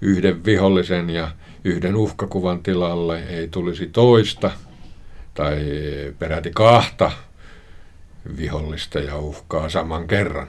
yhden 0.00 0.44
vihollisen 0.44 1.10
ja 1.10 1.30
yhden 1.66 1.96
uhkakuvan 1.96 2.62
tilalle 2.62 3.22
ei 3.22 3.48
tulisi 3.48 3.86
toista 3.86 4.50
tai 5.34 5.58
peräti 6.18 6.50
kahta 6.54 7.12
vihollista 8.36 8.98
ja 8.98 9.18
uhkaa 9.18 9.68
saman 9.68 10.08
kerran. 10.08 10.46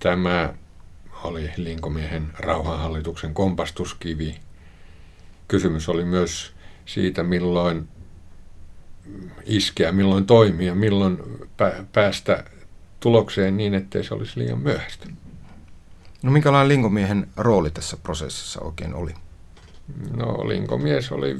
Tämä 0.00 0.54
oli 1.24 1.50
Linkomiehen 1.56 2.32
rauhanhallituksen 2.38 3.34
kompastuskivi. 3.34 4.36
Kysymys 5.48 5.88
oli 5.88 6.04
myös 6.04 6.52
siitä, 6.86 7.22
milloin 7.22 7.88
iskeä, 9.44 9.92
milloin 9.92 10.26
toimia, 10.26 10.74
milloin 10.74 11.18
päästä 11.92 12.44
tulokseen 13.00 13.56
niin, 13.56 13.74
ettei 13.74 14.04
se 14.04 14.14
olisi 14.14 14.40
liian 14.40 14.58
myöhäistä. 14.58 15.06
No 16.22 16.30
minkälainen 16.30 16.68
linkomiehen 16.68 17.28
rooli 17.36 17.70
tässä 17.70 17.96
prosessissa 17.96 18.60
oikein 18.60 18.94
oli? 18.94 19.14
No 20.16 20.48
linkomies 20.48 21.12
oli 21.12 21.36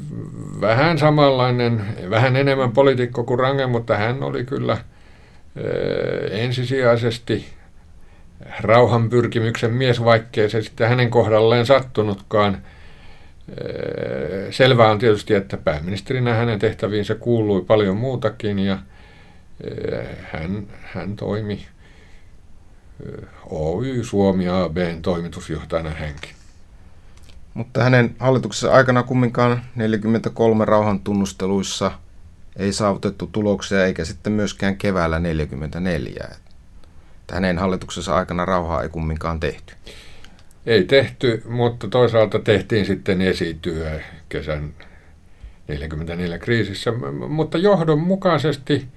vähän 0.60 0.98
samanlainen, 0.98 1.86
vähän 2.10 2.36
enemmän 2.36 2.72
poliitikko 2.72 3.24
kuin 3.24 3.40
Range, 3.40 3.66
mutta 3.66 3.96
hän 3.96 4.22
oli 4.22 4.44
kyllä 4.44 4.72
äh, 4.72 4.80
ensisijaisesti 6.30 7.46
rauhanpyrkimyksen 8.60 9.72
mies, 9.72 10.04
vaikkei 10.04 10.50
se 10.50 10.62
sitten 10.62 10.88
hänen 10.88 11.10
kohdalleen 11.10 11.66
sattunutkaan. 11.66 12.58
Selvää 14.50 14.90
on 14.90 14.98
tietysti, 14.98 15.34
että 15.34 15.56
pääministerinä 15.56 16.34
hänen 16.34 16.58
tehtäviinsä 16.58 17.14
kuului 17.14 17.64
paljon 17.64 17.96
muutakin 17.96 18.58
ja 18.58 18.78
hän, 20.32 20.66
hän 20.82 21.16
toimi 21.16 21.66
Oy 23.50 24.04
Suomi 24.04 24.48
ABn 24.48 25.02
toimitusjohtajana 25.02 25.90
hänkin. 25.90 26.30
Mutta 27.54 27.82
hänen 27.82 28.16
hallituksensa 28.18 28.74
aikana 28.74 29.02
kumminkaan 29.02 29.62
43 29.76 30.64
rauhan 30.64 31.00
tunnusteluissa 31.00 31.90
ei 32.56 32.72
saavutettu 32.72 33.26
tuloksia 33.26 33.86
eikä 33.86 34.04
sitten 34.04 34.32
myöskään 34.32 34.76
keväällä 34.76 35.18
44. 35.18 36.28
Hänen 37.32 37.58
hallituksensa 37.58 38.14
aikana 38.14 38.44
rauhaa 38.44 38.82
ei 38.82 38.88
kumminkaan 38.88 39.40
tehty. 39.40 39.74
Ei 40.66 40.84
tehty, 40.84 41.42
mutta 41.48 41.88
toisaalta 41.88 42.38
tehtiin 42.38 42.86
sitten 42.86 43.20
esityö 43.20 44.00
kesän 44.28 44.74
44 45.68 46.38
kriisissä, 46.38 46.92
mutta 47.28 47.58
johdonmukaisesti 47.58 48.88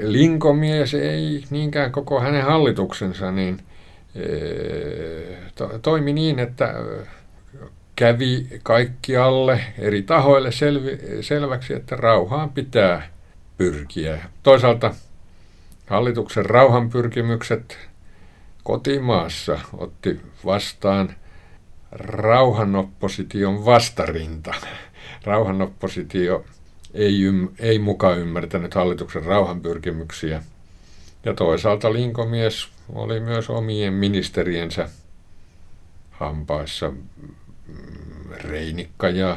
Linkomies 0.00 0.94
ei 0.94 1.44
niinkään 1.50 1.92
koko 1.92 2.20
hänen 2.20 2.44
hallituksensa, 2.44 3.32
niin 3.32 3.60
to, 5.54 5.78
toimi 5.82 6.12
niin, 6.12 6.38
että 6.38 6.74
kävi 7.96 8.46
kaikkialle 8.62 9.60
eri 9.78 10.02
tahoille 10.02 10.52
selvi, 10.52 10.98
selväksi, 11.20 11.74
että 11.74 11.96
rauhaan 11.96 12.50
pitää 12.50 13.08
pyrkiä. 13.56 14.18
Toisaalta 14.42 14.94
hallituksen 15.86 16.46
rauhanpyrkimykset 16.46 17.78
kotimaassa 18.62 19.58
otti 19.72 20.20
vastaan 20.44 21.14
rauhanopposition 21.92 23.64
vastarinta. 23.64 24.54
Rauhanoppositio 25.24 26.44
ei, 26.94 27.22
ym, 27.22 27.48
ei 27.58 27.78
muka 27.78 28.14
ymmärtänyt 28.14 28.74
hallituksen 28.74 29.22
rauhanpyrkimyksiä. 29.22 30.42
Ja 31.24 31.34
toisaalta 31.34 31.92
Linkomies 31.92 32.68
oli 32.92 33.20
myös 33.20 33.50
omien 33.50 33.92
ministeriensä 33.92 34.88
hampaissa. 36.10 36.92
Reinikka 38.44 39.08
ja 39.08 39.36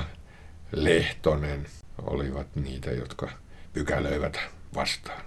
Lehtonen 0.71 1.65
olivat 2.01 2.47
niitä, 2.55 2.91
jotka 2.91 3.29
pykälöivät 3.73 4.39
vastaan. 4.75 5.21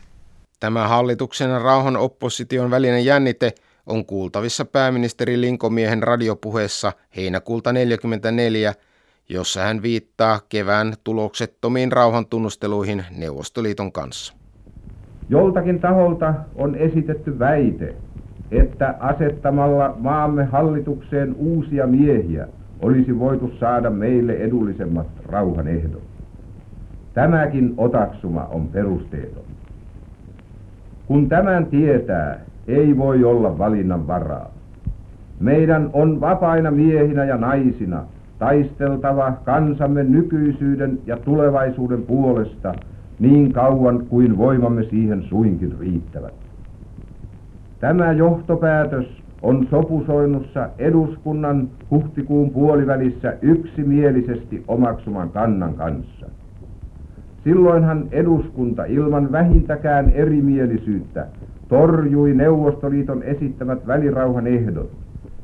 Tämä 0.60 0.88
hallituksen 0.88 1.50
ja 1.50 1.58
rauhan 1.58 1.96
opposition 1.96 2.70
välinen 2.70 3.04
jännite 3.04 3.52
on 3.86 4.06
kuultavissa 4.06 4.64
pääministeri 4.64 5.40
Linkomiehen 5.40 6.02
radiopuheessa 6.02 6.92
heinäkuulta 7.16 7.70
1944, 7.70 8.74
jossa 9.28 9.60
hän 9.60 9.82
viittaa 9.82 10.40
kevään 10.48 10.94
tuloksettomiin 11.04 11.92
rauhantunnusteluihin 11.92 13.04
Neuvostoliiton 13.16 13.92
kanssa. 13.92 14.34
Joltakin 15.28 15.80
taholta 15.80 16.34
on 16.54 16.74
esitetty 16.74 17.38
väite, 17.38 17.94
että 18.50 18.94
asettamalla 19.00 19.94
maamme 19.98 20.44
hallitukseen 20.44 21.34
uusia 21.34 21.86
miehiä 21.86 22.48
olisi 22.84 23.18
voitu 23.18 23.52
saada 23.60 23.90
meille 23.90 24.32
edullisemmat 24.32 25.06
rauhanehdot. 25.26 26.02
Tämäkin 27.14 27.74
otaksuma 27.76 28.44
on 28.44 28.68
perusteeton. 28.68 29.44
Kun 31.06 31.28
tämän 31.28 31.66
tietää, 31.66 32.40
ei 32.68 32.96
voi 32.96 33.24
olla 33.24 33.58
valinnan 33.58 34.06
varaa. 34.06 34.50
Meidän 35.40 35.90
on 35.92 36.20
vapaina 36.20 36.70
miehinä 36.70 37.24
ja 37.24 37.36
naisina 37.36 38.04
taisteltava 38.38 39.32
kansamme 39.44 40.04
nykyisyyden 40.04 40.98
ja 41.06 41.16
tulevaisuuden 41.16 42.02
puolesta 42.02 42.74
niin 43.18 43.52
kauan 43.52 44.06
kuin 44.06 44.38
voimamme 44.38 44.82
siihen 44.84 45.22
suinkin 45.22 45.74
riittävät. 45.80 46.34
Tämä 47.80 48.12
johtopäätös 48.12 49.23
on 49.44 49.66
sopusoinnussa 49.70 50.68
eduskunnan 50.78 51.68
huhtikuun 51.90 52.50
puolivälissä 52.50 53.36
yksimielisesti 53.42 54.64
omaksuman 54.68 55.30
kannan 55.30 55.74
kanssa. 55.74 56.26
Silloinhan 57.44 58.08
eduskunta 58.10 58.84
ilman 58.84 59.32
vähintäkään 59.32 60.10
erimielisyyttä 60.10 61.26
torjui 61.68 62.34
Neuvostoliiton 62.34 63.22
esittämät 63.22 63.86
välirauhan 63.86 64.46
ehdot, 64.46 64.90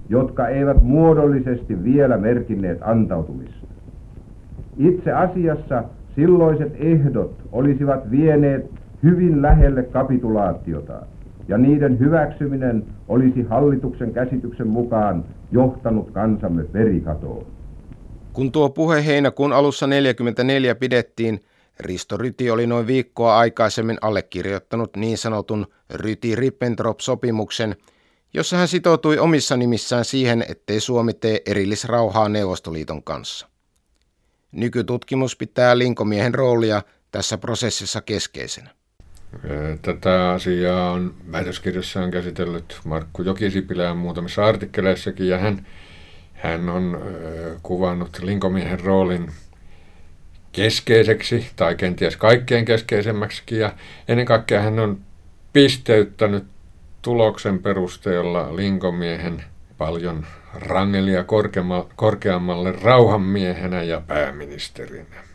jotka 0.09 0.49
eivät 0.49 0.83
muodollisesti 0.83 1.85
vielä 1.85 2.17
merkinneet 2.17 2.79
antautumista. 2.83 3.75
Itse 4.77 5.13
asiassa 5.13 5.85
silloiset 6.15 6.73
ehdot 6.79 7.43
olisivat 7.53 8.11
vieneet 8.11 8.71
hyvin 9.03 9.43
lähelle 9.43 9.83
kapitulaatiota, 9.83 11.03
ja 11.49 11.59
niiden 11.59 11.99
hyväksyminen 11.99 12.85
olisi 13.09 13.43
hallituksen 13.43 14.13
käsityksen 14.13 14.69
mukaan 14.69 15.25
johtanut 15.53 16.11
kansamme 16.11 16.73
verikatoon. 16.73 17.47
Kun 18.33 18.53
tuo 18.53 18.71
puhe 18.71 19.07
heinäkuun 19.07 19.53
alussa 19.53 19.87
44 19.87 20.75
pidettiin, 20.75 21.41
Risto 21.81 22.17
Ryti 22.17 22.51
oli 22.51 22.67
noin 22.67 22.87
viikkoa 22.87 23.39
aikaisemmin 23.39 23.99
allekirjoittanut 24.01 24.97
niin 24.97 25.19
sanotun 25.19 25.67
Ryti-Rippentrop-sopimuksen, 25.95 27.77
jossa 28.35 28.57
hän 28.57 28.69
sitoutui 28.69 29.19
omissa 29.19 29.57
nimissään 29.57 30.05
siihen, 30.05 30.45
ettei 30.49 30.81
Suomi 30.81 31.15
tee 31.15 31.41
erillisrauhaa 31.47 32.29
Neuvostoliiton 32.29 33.03
kanssa. 33.03 33.49
Nykytutkimus 34.53 35.37
pitää 35.37 35.79
linkomiehen 35.79 36.35
roolia 36.35 36.83
tässä 37.11 37.39
prosessissa 37.39 38.01
keskeisenä. 38.01 38.71
Tätä 39.83 40.31
asiaa 40.31 40.91
on 40.93 41.15
väitöskirjassaan 41.33 42.11
käsitellyt 42.11 42.81
Markku 42.85 43.23
Jokisipilä 43.23 43.95
muutamissa 43.95 44.47
artikkeleissakin, 44.47 45.29
ja 45.29 45.39
hän, 45.39 45.67
hän 46.33 46.69
on 46.69 47.03
kuvannut 47.63 48.19
linkomiehen 48.23 48.81
roolin 48.81 49.31
keskeiseksi 50.53 51.51
tai 51.57 51.75
kenties 51.75 52.17
kaikkein 52.17 52.65
keskeisemmäksi 52.65 53.43
ja 53.51 53.73
ennen 54.09 54.27
kaikkea 54.27 54.63
hän 54.63 54.79
on 54.79 55.01
pisteyttänyt 55.53 56.45
tuloksen 57.03 57.59
perusteella 57.59 58.57
linkomiehen 58.57 59.45
paljon 59.79 60.27
rangelia 60.55 61.25
korkeammalle 61.97 62.73
rauhanmiehenä 62.83 63.83
ja 63.83 64.01
pääministerinä. 64.01 65.30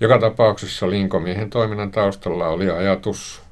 Joka 0.00 0.18
tapauksessa 0.18 0.90
linkomiehen 0.90 1.50
toiminnan 1.50 1.90
taustalla 1.90 2.48
oli 2.48 2.70
ajatus 2.70 3.42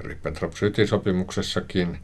Ribbentrop-Sytin-sopimuksessakin 0.00 1.98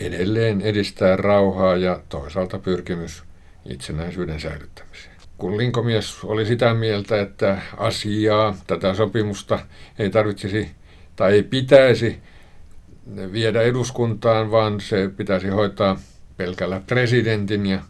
edelleen 0.00 0.60
edistää 0.60 1.16
rauhaa 1.16 1.76
ja 1.76 2.00
toisaalta 2.08 2.58
pyrkimys 2.58 3.22
itsenäisyyden 3.64 4.40
säilyttämiseen. 4.40 5.16
kun 5.38 5.56
linkomies 5.56 6.24
oli 6.24 6.46
sitä 6.46 6.74
mieltä, 6.74 7.20
että 7.20 7.58
asiaa, 7.76 8.56
tätä 8.66 8.94
sopimusta 8.94 9.58
ei 9.98 10.10
tarvitsisi 10.10 10.70
tai 11.16 11.32
ei 11.32 11.42
pitäisi 11.42 12.18
viedä 13.32 13.62
eduskuntaan, 13.62 14.50
vaan 14.50 14.80
se 14.80 15.10
pitäisi 15.16 15.48
hoitaa 15.48 16.00
pelkällä 16.36 16.80
presidentin 16.86 17.66
ja 17.66 17.80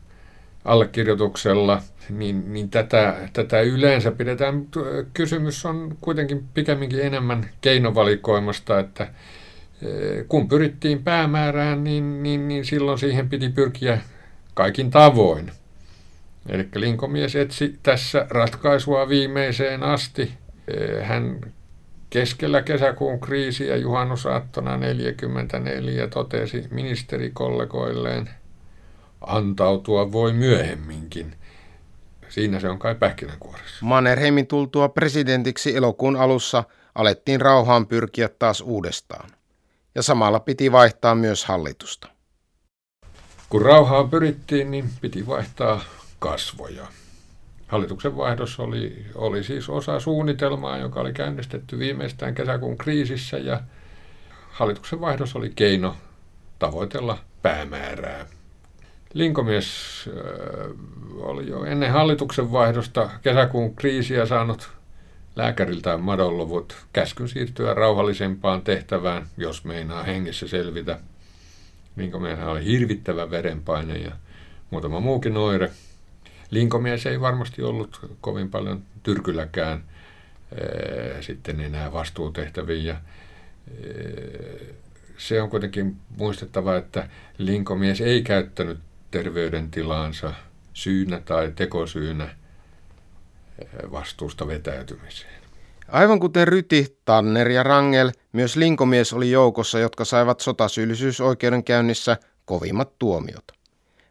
allekirjoituksella, 0.64 1.82
niin, 2.10 2.52
niin 2.52 2.70
tätä, 2.70 3.28
tätä 3.32 3.60
yleensä 3.60 4.10
pidetään, 4.10 4.66
kysymys 5.14 5.66
on 5.66 5.96
kuitenkin 6.00 6.44
pikemminkin 6.54 7.00
enemmän 7.00 7.50
keinovalikoimasta, 7.60 8.78
että 8.78 9.02
eh, 9.02 10.24
kun 10.28 10.48
pyrittiin 10.48 11.02
päämäärään, 11.02 11.84
niin, 11.84 12.22
niin, 12.22 12.48
niin 12.48 12.64
silloin 12.64 12.98
siihen 12.98 13.28
piti 13.28 13.48
pyrkiä 13.48 14.00
kaikin 14.54 14.90
tavoin. 14.90 15.50
Eli 16.48 16.68
linkomies 16.74 17.36
etsi 17.36 17.78
tässä 17.82 18.26
ratkaisua 18.30 19.08
viimeiseen 19.08 19.82
asti. 19.82 20.30
Eh, 20.68 21.06
hän 21.06 21.40
keskellä 22.10 22.62
kesäkuun 22.62 23.20
kriisiä 23.20 23.76
juhannusaattona 23.76 24.76
44 24.76 26.06
totesi 26.06 26.64
ministerikollegoilleen, 26.70 28.30
antautua 29.20 30.12
voi 30.12 30.32
myöhemminkin. 30.32 31.34
Siinä 32.28 32.60
se 32.60 32.68
on 32.68 32.78
kai 32.78 32.94
pähkinänkuoressa. 32.94 33.86
Mannerheimin 33.86 34.46
tultua 34.46 34.88
presidentiksi 34.88 35.76
elokuun 35.76 36.16
alussa 36.16 36.64
alettiin 36.94 37.40
rauhaan 37.40 37.86
pyrkiä 37.86 38.28
taas 38.28 38.60
uudestaan. 38.60 39.30
Ja 39.94 40.02
samalla 40.02 40.40
piti 40.40 40.72
vaihtaa 40.72 41.14
myös 41.14 41.44
hallitusta. 41.44 42.08
Kun 43.48 43.62
rauhaan 43.62 44.10
pyrittiin, 44.10 44.70
niin 44.70 44.90
piti 45.00 45.26
vaihtaa 45.26 45.80
kasvoja. 46.18 46.86
Hallituksen 47.68 48.16
vaihdos 48.16 48.60
oli, 48.60 49.06
oli 49.14 49.44
siis 49.44 49.68
osa 49.68 50.00
suunnitelmaa, 50.00 50.78
joka 50.78 51.00
oli 51.00 51.12
käynnistetty 51.12 51.78
viimeistään 51.78 52.34
kesäkuun 52.34 52.78
kriisissä 52.78 53.38
ja 53.38 53.60
hallituksen 54.50 55.00
vaihdos 55.00 55.36
oli 55.36 55.52
keino 55.56 55.96
tavoitella 56.58 57.18
päämäärää. 57.42 58.26
Linkomies 59.14 60.10
oli 61.16 61.48
jo 61.48 61.64
ennen 61.64 61.92
hallituksen 61.92 62.52
vaihdosta 62.52 63.10
kesäkuun 63.22 63.76
kriisiä 63.76 64.26
saanut 64.26 64.70
lääkäriltään 65.36 66.00
madonluvut 66.00 66.76
käskyn 66.92 67.28
siirtyä 67.28 67.74
rauhallisempaan 67.74 68.62
tehtävään, 68.62 69.26
jos 69.36 69.64
meinaa 69.64 70.02
hengessä 70.02 70.48
selvitä. 70.48 71.00
Linkomies 71.96 72.38
oli 72.38 72.64
hirvittävä 72.64 73.30
verenpaine 73.30 73.98
ja 73.98 74.12
muutama 74.70 75.00
muukin 75.00 75.36
oire. 75.36 75.70
Linkomies 76.50 77.06
ei 77.06 77.20
varmasti 77.20 77.62
ollut 77.62 78.16
kovin 78.20 78.50
paljon 78.50 78.82
tyrkylläkään 79.02 79.84
ää, 80.52 81.22
sitten 81.22 81.60
enää 81.60 81.92
vastuutehtäviin. 81.92 82.84
Ja, 82.84 82.96
se 85.16 85.42
on 85.42 85.50
kuitenkin 85.50 85.96
muistettava, 86.16 86.76
että 86.76 87.08
linkomies 87.38 88.00
ei 88.00 88.22
käyttänyt 88.22 88.78
terveydentilaansa 89.10 90.34
syynä 90.72 91.20
tai 91.20 91.52
tekosyynä 91.56 92.36
vastuusta 93.92 94.46
vetäytymiseen. 94.46 95.42
Aivan 95.88 96.20
kuten 96.20 96.48
Ryti, 96.48 96.98
Tanner 97.04 97.48
ja 97.48 97.62
Rangel, 97.62 98.10
myös 98.32 98.56
linkomies 98.56 99.12
oli 99.12 99.30
joukossa, 99.30 99.78
jotka 99.78 100.04
saivat 100.04 100.40
sotasyyllisyysoikeudenkäynnissä 100.40 102.16
kovimmat 102.44 102.98
tuomiot. 102.98 103.44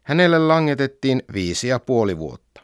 Hänelle 0.03 0.39
langetettiin 0.39 1.23
viisi 1.33 1.67
ja 1.67 1.79
puoli 1.79 2.17
vuotta. 2.17 2.61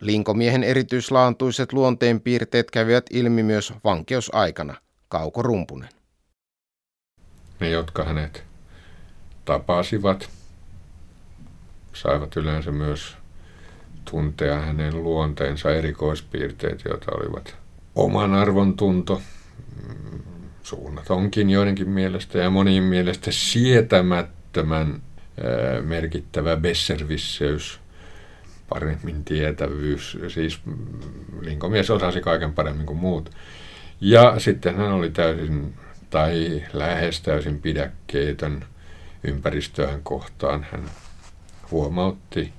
Linkomiehen 0.00 0.64
erityislaantuiset 0.64 1.72
luonteenpiirteet 1.72 2.70
kävivät 2.70 3.06
ilmi 3.10 3.42
myös 3.42 3.72
vankeusaikana, 3.84 4.74
Kauko 5.08 5.42
Rumpunen. 5.42 5.88
Ne, 7.60 7.70
jotka 7.70 8.04
hänet 8.04 8.44
tapasivat, 9.44 10.30
saivat 11.92 12.36
yleensä 12.36 12.72
myös 12.72 13.16
tuntea 14.10 14.60
hänen 14.60 15.02
luonteensa 15.02 15.70
erikoispiirteet, 15.70 16.82
joita 16.84 17.12
olivat 17.12 17.56
oman 17.94 18.34
arvon 18.34 18.76
tunto, 18.76 19.22
mm, 19.88 20.20
suunnatonkin 20.62 21.50
joidenkin 21.50 21.88
mielestä 21.88 22.38
ja 22.38 22.50
monien 22.50 22.82
mielestä 22.82 23.30
sietämättömän 23.32 25.02
merkittävä 25.82 26.56
besservisseys, 26.56 27.80
paremmin 28.68 29.24
tietävyys, 29.24 30.18
siis 30.28 30.60
mm, 30.64 30.76
linkomies 31.40 31.90
osasi 31.90 32.20
kaiken 32.20 32.52
paremmin 32.52 32.86
kuin 32.86 32.98
muut. 32.98 33.30
Ja 34.00 34.34
sitten 34.38 34.76
hän 34.76 34.92
oli 34.92 35.10
täysin 35.10 35.74
tai 36.10 36.62
lähes 36.72 37.20
täysin 37.20 37.60
pidäkkeetön 37.60 38.64
ympäristöään 39.24 40.02
kohtaan. 40.02 40.66
Hän 40.72 40.82
huomautti 41.70 42.52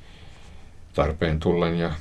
tarpeen 0.94 1.40
tullen 1.40 1.80
ja 1.80 1.92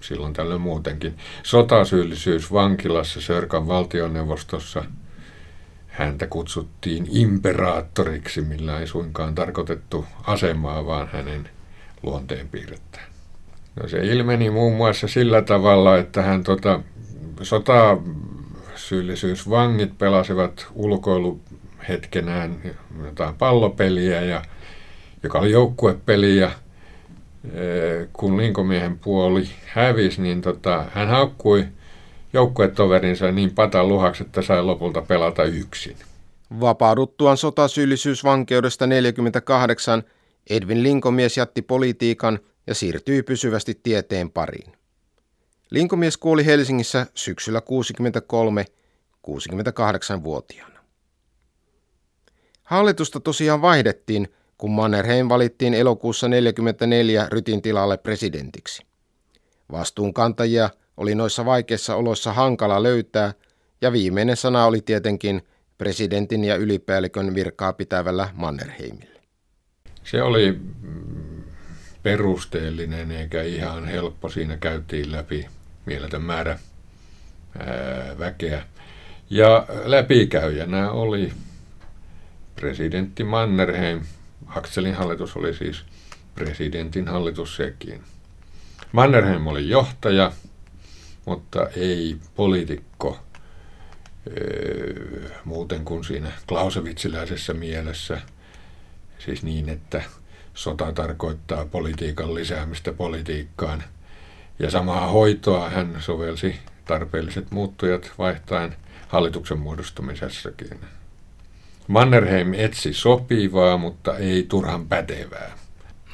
silloin 0.00 0.32
tällöin 0.32 0.60
muutenkin. 0.60 1.16
Sotasyyllisyys 1.42 2.52
vankilassa 2.52 3.20
Sörkan 3.20 3.68
valtioneuvostossa 3.68 4.84
häntä 5.86 6.26
kutsuttiin 6.26 7.06
imperaattoriksi, 7.10 8.40
millä 8.40 8.80
ei 8.80 8.86
suinkaan 8.86 9.34
tarkoitettu 9.34 10.04
asemaa, 10.26 10.86
vaan 10.86 11.08
hänen 11.12 11.48
luonteenpiirrettään. 12.02 13.10
No 13.82 13.88
se 13.88 13.98
ilmeni 13.98 14.50
muun 14.50 14.76
muassa 14.76 15.08
sillä 15.08 15.42
tavalla, 15.42 15.98
että 15.98 16.22
hän 16.22 16.44
tota, 16.44 16.80
sotasyyllisyysvangit 17.42 19.98
pelasivat 19.98 20.66
ulkoiluhetkenään 20.74 22.56
jotain 23.04 23.34
pallopeliä 23.34 24.20
ja 24.20 24.42
joka 25.22 25.38
oli 25.38 25.50
joukkuepeli 25.50 26.36
ja 26.36 26.50
eh, 27.44 28.08
kun 28.12 28.36
linkomiehen 28.36 28.98
puoli 28.98 29.48
hävisi, 29.66 30.22
niin 30.22 30.40
tota, 30.40 30.84
hän 30.94 31.08
haukkui 31.08 31.66
joukkuetoverinsa 32.32 33.32
niin 33.32 33.54
patan 33.54 33.88
luhaksi, 33.88 34.22
että 34.22 34.42
sai 34.42 34.62
lopulta 34.62 35.02
pelata 35.02 35.44
yksin. 35.44 35.96
Vapauduttuaan 36.60 37.36
sotasyyllisyysvankeudesta 37.36 38.86
48 38.86 40.02
Edwin 40.50 40.82
Linkomies 40.82 41.36
jätti 41.36 41.62
politiikan 41.62 42.38
ja 42.66 42.74
siirtyi 42.74 43.22
pysyvästi 43.22 43.80
tieteen 43.82 44.30
pariin. 44.30 44.72
Linkomies 45.70 46.16
kuoli 46.16 46.46
Helsingissä 46.46 47.06
syksyllä 47.14 47.60
63 47.60 48.64
68-vuotiaana. 49.28 50.80
Hallitusta 52.62 53.20
tosiaan 53.20 53.62
vaihdettiin, 53.62 54.28
kun 54.60 54.70
Mannerheim 54.70 55.28
valittiin 55.28 55.74
elokuussa 55.74 56.28
44 56.28 57.26
Rytin 57.30 57.62
tilalle 57.62 57.96
presidentiksi. 57.96 58.82
Vastuunkantajia 59.72 60.70
oli 60.96 61.14
noissa 61.14 61.44
vaikeissa 61.44 61.96
oloissa 61.96 62.32
hankala 62.32 62.82
löytää, 62.82 63.34
ja 63.80 63.92
viimeinen 63.92 64.36
sana 64.36 64.64
oli 64.64 64.80
tietenkin 64.80 65.42
presidentin 65.78 66.44
ja 66.44 66.56
ylipäällikön 66.56 67.34
virkaa 67.34 67.72
pitävällä 67.72 68.28
Mannerheimille. 68.34 69.20
Se 70.04 70.22
oli 70.22 70.60
perusteellinen 72.02 73.10
eikä 73.10 73.42
ihan 73.42 73.84
helppo. 73.86 74.28
Siinä 74.28 74.56
käytiin 74.56 75.12
läpi 75.12 75.46
mieletön 75.86 76.22
määrä 76.22 76.58
ää, 77.58 78.18
väkeä. 78.18 78.62
Ja 79.30 79.66
läpikäyjänä 79.84 80.90
oli 80.90 81.32
presidentti 82.56 83.24
Mannerheim, 83.24 84.00
Akselin 84.56 84.94
hallitus 84.94 85.36
oli 85.36 85.54
siis 85.54 85.84
presidentin 86.34 87.08
hallitus 87.08 87.56
sekin. 87.56 88.02
Mannerheim 88.92 89.46
oli 89.46 89.68
johtaja, 89.68 90.32
mutta 91.24 91.68
ei 91.76 92.16
poliitikko 92.36 93.18
öö, 94.26 95.30
muuten 95.44 95.84
kuin 95.84 96.04
siinä 96.04 96.32
Klausewitsiläisessä 96.46 97.54
mielessä. 97.54 98.20
Siis 99.18 99.42
niin, 99.42 99.68
että 99.68 100.02
sota 100.54 100.92
tarkoittaa 100.92 101.64
politiikan 101.64 102.34
lisäämistä 102.34 102.92
politiikkaan. 102.92 103.84
Ja 104.58 104.70
samaa 104.70 105.06
hoitoa 105.06 105.70
hän 105.70 105.96
sovelsi 106.00 106.56
tarpeelliset 106.84 107.50
muuttujat 107.50 108.12
vaihtaen 108.18 108.76
hallituksen 109.08 109.58
muodostumisessakin. 109.58 110.80
Mannerheim 111.90 112.54
etsi 112.54 112.92
sopivaa, 112.92 113.76
mutta 113.76 114.18
ei 114.18 114.46
turhan 114.48 114.88
pätevää. 114.88 115.58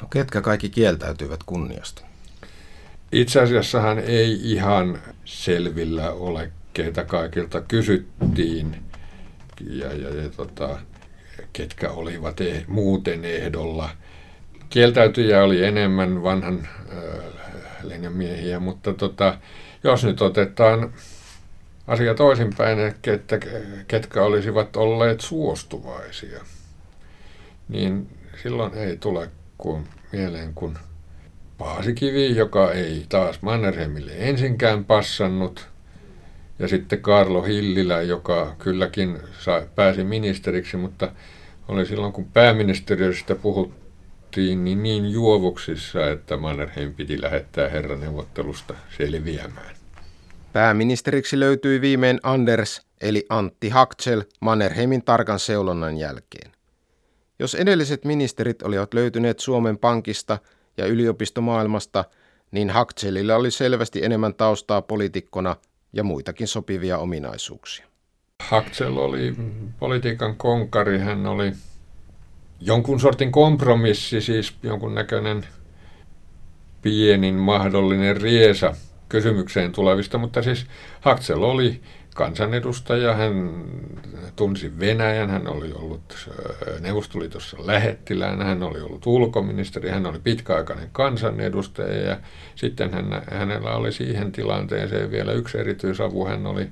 No 0.01 0.07
ketkä 0.07 0.41
kaikki 0.41 0.69
kieltäytyivät 0.69 1.39
kunniasta? 1.45 2.01
Itse 3.11 3.41
asiassa 3.41 3.81
hän 3.81 3.99
ei 3.99 4.51
ihan 4.51 5.01
selvillä 5.25 6.11
ole, 6.11 6.51
keitä 6.73 7.03
kaikilta 7.03 7.61
kysyttiin 7.61 8.77
ja, 9.69 9.93
ja, 9.93 10.09
ja 10.21 10.29
tota, 10.29 10.79
ketkä 11.53 11.91
olivat 11.91 12.41
eh, 12.41 12.67
muuten 12.67 13.25
ehdolla. 13.25 13.89
Kieltäytyjä 14.69 15.43
oli 15.43 15.63
enemmän 15.63 16.23
vanhan 16.23 16.67
äh, 16.89 16.97
linjan 17.83 18.13
miehiä, 18.13 18.59
mutta 18.59 18.93
tota, 18.93 19.37
jos 19.83 20.03
nyt 20.03 20.21
otetaan 20.21 20.93
asia 21.87 22.13
toisinpäin, 22.15 22.79
että 22.79 23.39
ketkä 23.87 24.23
olisivat 24.23 24.75
olleet 24.75 25.21
suostuvaisia, 25.21 26.43
niin 27.69 28.09
silloin 28.43 28.73
ei 28.73 28.97
tule 28.97 29.29
kuin 29.57 29.87
mieleen 30.11 30.53
kuin 30.53 30.77
Paasikivi, 31.57 32.35
joka 32.35 32.71
ei 32.71 33.05
taas 33.09 33.41
Mannerheimille 33.41 34.11
ensinkään 34.17 34.85
passannut, 34.85 35.67
ja 36.59 36.67
sitten 36.67 37.01
Karlo 37.01 37.41
Hillilä, 37.41 38.01
joka 38.01 38.55
kylläkin 38.59 39.17
sai, 39.39 39.67
pääsi 39.75 40.03
ministeriksi, 40.03 40.77
mutta 40.77 41.11
oli 41.67 41.85
silloin, 41.85 42.13
kun 42.13 42.25
pääministeriöstä 42.25 43.35
puhuttiin, 43.35 44.63
niin 44.63 44.83
niin 44.83 45.11
juovuksissa, 45.11 46.09
että 46.09 46.37
Mannerheim 46.37 46.93
piti 46.93 47.21
lähettää 47.21 47.69
herraneuvottelusta 47.69 48.73
selviämään. 48.97 49.75
Pääministeriksi 50.57 51.39
löytyi 51.39 51.81
viimein 51.81 52.19
Anders 52.23 52.81
eli 53.01 53.25
Antti 53.29 53.69
Haksel 53.69 54.23
Mannerheimin 54.39 55.03
tarkan 55.03 55.39
seulonnan 55.39 55.97
jälkeen. 55.97 56.51
Jos 57.39 57.55
edelliset 57.55 58.05
ministerit 58.05 58.61
olivat 58.61 58.93
löytyneet 58.93 59.39
Suomen 59.39 59.77
Pankista 59.77 60.39
ja 60.77 60.85
yliopistomaailmasta, 60.85 62.05
niin 62.51 62.69
Hakselilla 62.69 63.35
oli 63.35 63.51
selvästi 63.51 64.05
enemmän 64.05 64.33
taustaa 64.33 64.81
poliitikkona 64.81 65.55
ja 65.93 66.03
muitakin 66.03 66.47
sopivia 66.47 66.97
ominaisuuksia. 66.97 67.85
Haksel 68.43 68.97
oli 68.97 69.35
politiikan 69.79 70.35
konkari, 70.35 70.99
hän 70.99 71.25
oli 71.25 71.51
jonkun 72.61 72.99
sortin 72.99 73.31
kompromissi, 73.31 74.21
siis 74.21 74.53
jonkun 74.63 74.95
näköinen 74.95 75.45
pienin 76.81 77.35
mahdollinen 77.35 78.17
riesa 78.17 78.75
kysymykseen 79.09 79.71
tulevista, 79.71 80.17
mutta 80.17 80.41
siis 80.41 80.65
Haksel 81.01 81.43
oli 81.43 81.81
kansanedustaja, 82.15 83.13
hän 83.13 83.63
tunsi 84.35 84.79
Venäjän, 84.79 85.29
hän 85.29 85.47
oli 85.47 85.71
ollut 85.71 86.29
Neuvostoliitossa 86.79 87.57
lähettiläänä, 87.59 88.45
hän 88.45 88.63
oli 88.63 88.81
ollut 88.81 89.05
ulkoministeri, 89.05 89.89
hän 89.89 90.05
oli 90.05 90.19
pitkäaikainen 90.19 90.89
kansanedustaja 90.91 92.09
ja 92.09 92.19
sitten 92.55 92.93
hän, 92.93 93.21
hänellä 93.31 93.71
oli 93.71 93.91
siihen 93.91 94.31
tilanteeseen 94.31 95.11
vielä 95.11 95.31
yksi 95.31 95.57
erityisavu, 95.57 96.25
hän 96.25 96.47
oli 96.47 96.67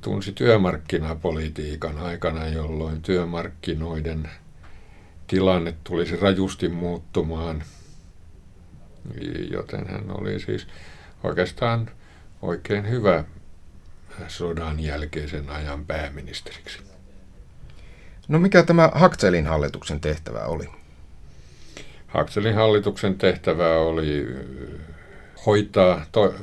tunsi 0.00 0.32
työmarkkinapolitiikan 0.32 1.98
aikana, 1.98 2.48
jolloin 2.48 3.02
työmarkkinoiden 3.02 4.30
tilanne 5.26 5.74
tulisi 5.84 6.16
rajusti 6.16 6.68
muuttumaan, 6.68 7.62
joten 9.50 9.86
hän 9.86 10.04
oli 10.20 10.40
siis 10.40 10.66
oikeastaan 11.22 11.90
oikein 12.42 12.90
hyvä 12.90 13.24
sodan 14.28 14.80
jälkeisen 14.80 15.50
ajan 15.50 15.86
pääministeriksi. 15.86 16.78
No 18.28 18.38
mikä 18.38 18.62
tämä 18.62 18.90
Hakselin 18.94 19.46
hallituksen 19.46 20.00
tehtävä 20.00 20.44
oli? 20.44 20.68
Hakselin 22.06 22.54
hallituksen 22.54 23.18
tehtävä 23.18 23.78
oli 23.78 24.26
hoitaa 25.46 26.06
to- 26.12 26.34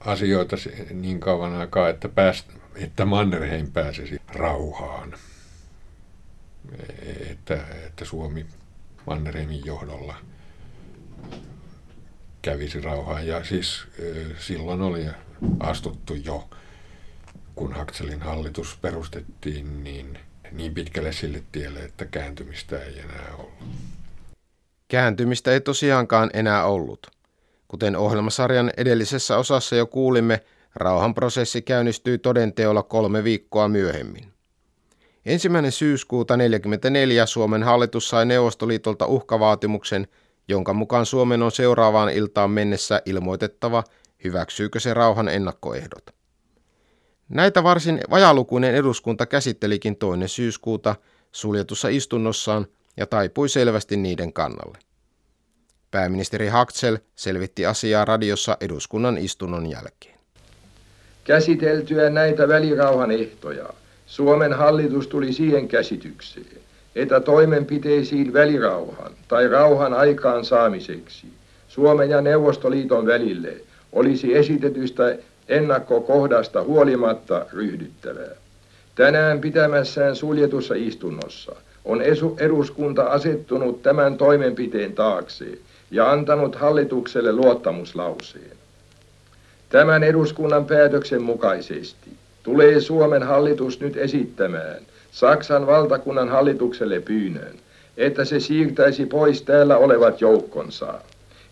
asioita 0.00 0.56
niin 0.90 1.20
kauan 1.20 1.52
aikaa, 1.52 1.88
että, 1.88 2.08
pääst, 2.08 2.46
että 2.74 3.04
Mannerheim 3.04 3.72
pääsisi 3.72 4.20
rauhaan. 4.34 5.14
Että, 7.30 7.66
että 7.86 8.04
Suomi 8.04 8.46
Mannerheimin 9.06 9.64
johdolla 9.64 10.14
kävisi 12.42 12.80
rauhaan. 12.80 13.26
Ja 13.26 13.44
siis 13.44 13.82
silloin 14.38 14.82
oli 14.82 15.06
astuttu 15.60 16.14
jo 16.14 16.48
kun 17.54 17.72
Hakselin 17.72 18.20
hallitus 18.20 18.78
perustettiin, 18.82 19.84
niin 19.84 20.18
niin 20.52 20.74
pitkälle 20.74 21.12
sille 21.12 21.42
tielle, 21.52 21.80
että 21.80 22.04
kääntymistä 22.04 22.78
ei 22.78 22.98
enää 22.98 23.34
ollut. 23.38 23.52
Kääntymistä 24.88 25.52
ei 25.52 25.60
tosiaankaan 25.60 26.30
enää 26.34 26.64
ollut. 26.64 27.06
Kuten 27.68 27.96
ohjelmasarjan 27.96 28.72
edellisessä 28.76 29.36
osassa 29.36 29.76
jo 29.76 29.86
kuulimme, 29.86 30.40
rauhanprosessi 30.74 31.62
käynnistyi 31.62 32.18
todenteolla 32.18 32.82
kolme 32.82 33.24
viikkoa 33.24 33.68
myöhemmin. 33.68 34.32
Ensimmäinen 35.26 35.72
syyskuuta 35.72 36.34
1944 36.34 37.26
Suomen 37.26 37.62
hallitus 37.62 38.08
sai 38.08 38.26
Neuvostoliitolta 38.26 39.06
uhkavaatimuksen, 39.06 40.08
jonka 40.48 40.72
mukaan 40.72 41.06
Suomen 41.06 41.42
on 41.42 41.52
seuraavaan 41.52 42.10
iltaan 42.10 42.50
mennessä 42.50 43.02
ilmoitettava, 43.06 43.84
hyväksyykö 44.24 44.80
se 44.80 44.94
rauhan 44.94 45.28
ennakkoehdot. 45.28 46.10
Näitä 47.28 47.62
varsin 47.62 48.00
vajalukuinen 48.10 48.74
eduskunta 48.74 49.26
käsittelikin 49.26 49.96
toinen 49.96 50.28
syyskuuta 50.28 50.94
suljetussa 51.32 51.88
istunnossaan 51.88 52.66
ja 52.96 53.06
taipui 53.06 53.48
selvästi 53.48 53.96
niiden 53.96 54.32
kannalle. 54.32 54.78
Pääministeri 55.90 56.48
Haksel 56.48 56.98
selvitti 57.16 57.66
asiaa 57.66 58.04
radiossa 58.04 58.56
eduskunnan 58.60 59.18
istunnon 59.18 59.70
jälkeen. 59.70 60.18
Käsiteltyä 61.24 62.10
näitä 62.10 62.48
välirauhan 62.48 63.10
ehtoja, 63.10 63.68
Suomen 64.06 64.52
hallitus 64.52 65.06
tuli 65.06 65.32
siihen 65.32 65.68
käsitykseen, 65.68 66.61
että 66.96 67.20
toimenpiteisiin 67.20 68.32
välirauhan 68.32 69.12
tai 69.28 69.48
rauhan 69.48 69.94
aikaan 69.94 70.44
saamiseksi 70.44 71.26
Suomen 71.68 72.10
ja 72.10 72.20
Neuvostoliiton 72.20 73.06
välille 73.06 73.54
olisi 73.92 74.34
esitetystä 74.36 75.16
ennakkokohdasta 75.48 76.62
huolimatta 76.62 77.46
ryhdyttävää. 77.52 78.36
Tänään 78.94 79.40
pitämässään 79.40 80.16
suljetussa 80.16 80.74
istunnossa 80.74 81.56
on 81.84 82.02
eduskunta 82.38 83.04
asettunut 83.04 83.82
tämän 83.82 84.18
toimenpiteen 84.18 84.92
taakse 84.92 85.58
ja 85.90 86.10
antanut 86.10 86.56
hallitukselle 86.56 87.32
luottamuslauseen. 87.32 88.56
Tämän 89.68 90.02
eduskunnan 90.02 90.64
päätöksen 90.64 91.22
mukaisesti 91.22 92.10
tulee 92.42 92.80
Suomen 92.80 93.22
hallitus 93.22 93.80
nyt 93.80 93.96
esittämään 93.96 94.76
Saksan 95.12 95.66
valtakunnan 95.66 96.28
hallitukselle 96.28 97.00
pyynnön, 97.00 97.54
että 97.96 98.24
se 98.24 98.40
siirtäisi 98.40 99.06
pois 99.06 99.42
täällä 99.42 99.76
olevat 99.76 100.20
joukkonsa 100.20 100.94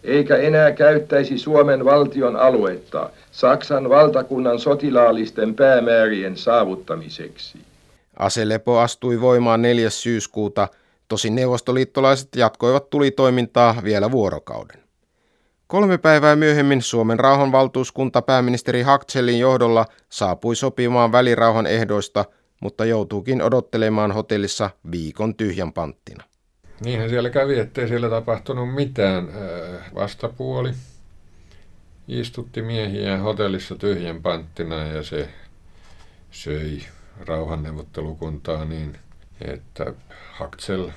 eikä 0.04 0.36
enää 0.36 0.72
käyttäisi 0.72 1.38
Suomen 1.38 1.84
valtion 1.84 2.36
aluetta 2.36 3.10
Saksan 3.30 3.88
valtakunnan 3.88 4.58
sotilaallisten 4.58 5.54
päämäärien 5.54 6.36
saavuttamiseksi. 6.36 7.58
Aselepo 8.16 8.78
astui 8.78 9.20
voimaan 9.20 9.62
4. 9.62 9.90
syyskuuta, 9.90 10.68
tosin 11.08 11.34
neuvostoliittolaiset 11.34 12.28
jatkoivat 12.36 12.90
tulitoimintaa 12.90 13.76
vielä 13.84 14.10
vuorokauden. 14.10 14.80
Kolme 15.66 15.98
päivää 15.98 16.36
myöhemmin 16.36 16.82
Suomen 16.82 17.18
rauhanvaltuuskunta 17.18 18.22
pääministeri 18.22 18.82
Haktselin 18.82 19.38
johdolla 19.38 19.86
saapui 20.08 20.56
sopimaan 20.56 21.12
välirauhan 21.12 21.66
ehdoista, 21.66 22.24
mutta 22.60 22.84
joutuukin 22.84 23.42
odottelemaan 23.42 24.12
hotellissa 24.12 24.70
viikon 24.90 25.34
tyhjän 25.34 25.72
panttina. 25.72 26.24
Niinhän 26.84 27.08
siellä 27.08 27.30
kävi, 27.30 27.58
ettei 27.58 27.88
siellä 27.88 28.10
tapahtunut 28.10 28.74
mitään. 28.74 29.28
Vastapuoli 29.94 30.72
istutti 32.08 32.62
miehiä 32.62 33.18
hotellissa 33.18 33.76
tyhjän 33.76 34.22
panttina 34.22 34.76
ja 34.76 35.02
se 35.02 35.28
söi 36.30 36.82
rauhanneuvottelukuntaa 37.26 38.64
niin, 38.64 38.98
että 39.40 39.94
Haksel 40.32 40.90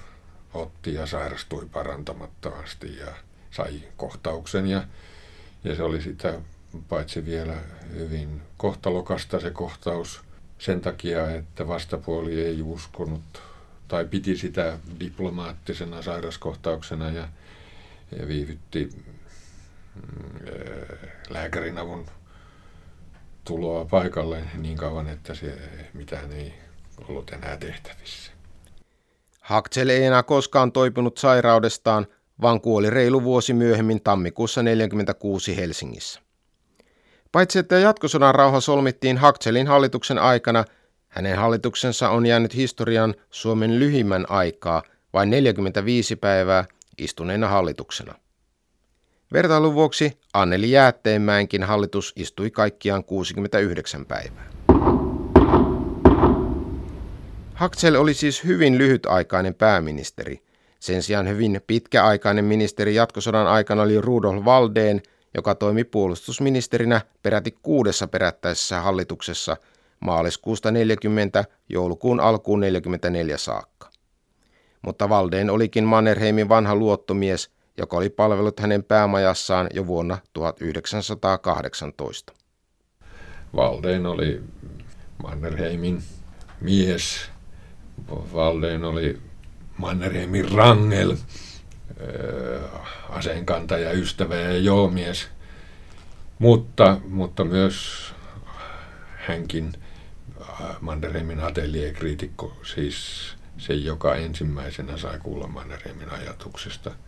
otti 0.54 0.94
ja 0.94 1.06
sairastui 1.06 1.66
parantamattomasti 1.72 2.98
ja 2.98 3.08
sai 3.52 3.82
kohtauksen 3.98 4.68
ja, 4.68 4.84
ja 5.64 5.76
se 5.76 5.84
oli 5.84 6.02
sitä 6.02 6.34
paitsi 6.90 7.26
vielä 7.26 7.56
hyvin 7.94 8.42
kohtalokasta 8.58 9.40
se 9.40 9.52
kohtaus 9.52 10.22
sen 10.64 10.82
takia, 10.82 11.32
että 11.32 11.68
vastapuoli 11.68 12.42
ei 12.42 12.62
uskonut 12.62 13.42
tai 13.88 14.06
piti 14.06 14.38
sitä 14.38 14.78
diplomaattisena 15.00 16.02
sairaskohtauksena 16.02 17.10
ja, 17.10 17.28
ja 18.20 18.28
viivytti 18.28 18.90
mm, 19.96 20.40
lääkärin 21.30 21.78
avun 21.78 22.06
tuloa 23.46 23.86
paikalle 23.86 24.44
niin 24.58 24.78
kauan, 24.78 25.10
että 25.10 25.36
se 25.36 25.58
mitään 25.94 26.32
ei 26.32 26.54
ollut 27.08 27.30
enää 27.30 27.58
tehtävissä. 27.58 28.32
Hakzel 29.40 29.90
ei 29.90 30.04
enää 30.04 30.24
koskaan 30.24 30.72
toipunut 30.72 31.18
sairaudestaan, 31.18 32.08
vaan 32.42 32.62
kuoli 32.62 32.90
reilu 32.90 33.24
vuosi 33.24 33.54
myöhemmin 33.54 34.02
tammikuussa 34.02 34.62
1946 34.62 35.58
Helsingissä. 35.58 36.23
Paitsi 37.34 37.60
että 37.60 37.80
jatkosodan 37.80 38.36
rauha 38.36 38.60
solmittiin 38.60 39.18
Hakzelin 39.18 39.68
hallituksen 39.68 40.20
aikana– 40.20 40.66
hänen 41.14 41.38
hallituksensa 41.38 42.10
on 42.10 42.26
jäänyt 42.26 42.56
historian 42.56 43.16
Suomen 43.30 43.80
lyhimmän 43.80 44.26
aikaa, 44.30 44.84
vain 45.14 45.30
45 45.30 46.16
päivää 46.16 46.66
istuneena 46.98 47.48
hallituksena. 47.48 48.16
Vertailun 49.34 49.74
vuoksi 49.74 50.18
Anneli 50.34 50.72
Jäätteenmäenkin 50.72 51.64
hallitus 51.64 52.14
istui 52.16 52.52
kaikkiaan 52.52 53.04
69 53.04 54.06
päivää. 54.06 54.50
Haksel 57.54 57.96
oli 57.96 58.14
siis 58.14 58.44
hyvin 58.44 58.78
lyhytaikainen 58.78 59.56
pääministeri. 59.56 60.42
Sen 60.80 61.04
sijaan 61.04 61.30
hyvin 61.30 61.62
pitkäaikainen 61.68 62.46
ministeri 62.46 62.96
jatkosodan 62.96 63.48
aikana 63.48 63.82
oli 63.82 64.02
Rudolf 64.02 64.46
Valdeen, 64.46 65.02
joka 65.34 65.56
toimi 65.56 65.84
puolustusministerinä 65.84 67.02
peräti 67.24 67.58
kuudessa 67.62 68.08
perättäisessä 68.08 68.82
hallituksessa 68.82 69.58
maaliskuusta 70.00 70.72
40 70.72 71.46
joulukuun 71.70 72.20
alkuun 72.20 72.60
44 72.60 73.38
saakka. 73.38 73.90
Mutta 74.82 75.10
Valdeen 75.10 75.50
olikin 75.50 75.84
Mannerheimin 75.84 76.50
vanha 76.50 76.76
luottomies, 76.76 77.52
joka 77.78 77.98
oli 77.98 78.10
palvellut 78.10 78.60
hänen 78.60 78.84
päämajassaan 78.84 79.70
jo 79.74 79.88
vuonna 79.88 80.18
1918. 80.34 82.34
Valdeen 83.56 84.06
oli 84.06 84.42
Mannerheimin 85.24 86.04
mies. 86.62 87.30
Valdeen 88.34 88.84
oli 88.84 89.20
Mannerheimin 89.78 90.52
rangel, 90.52 91.16
aseenkantaja, 93.10 93.92
ystävä 93.92 94.36
ja 94.36 94.58
joomies. 94.58 95.28
Mutta, 96.40 96.98
mutta 97.08 97.44
myös 97.44 98.10
hänkin 99.18 99.74
Mannerheimin 100.82 101.40
atelierkriitikko, 101.40 102.58
siis 102.64 102.96
se, 103.58 103.74
joka 103.74 104.16
ensimmäisenä 104.16 104.98
sai 104.98 105.20
kuulla 105.20 105.48
Mannerheimin 105.48 106.10
ajatuksesta– 106.10 106.92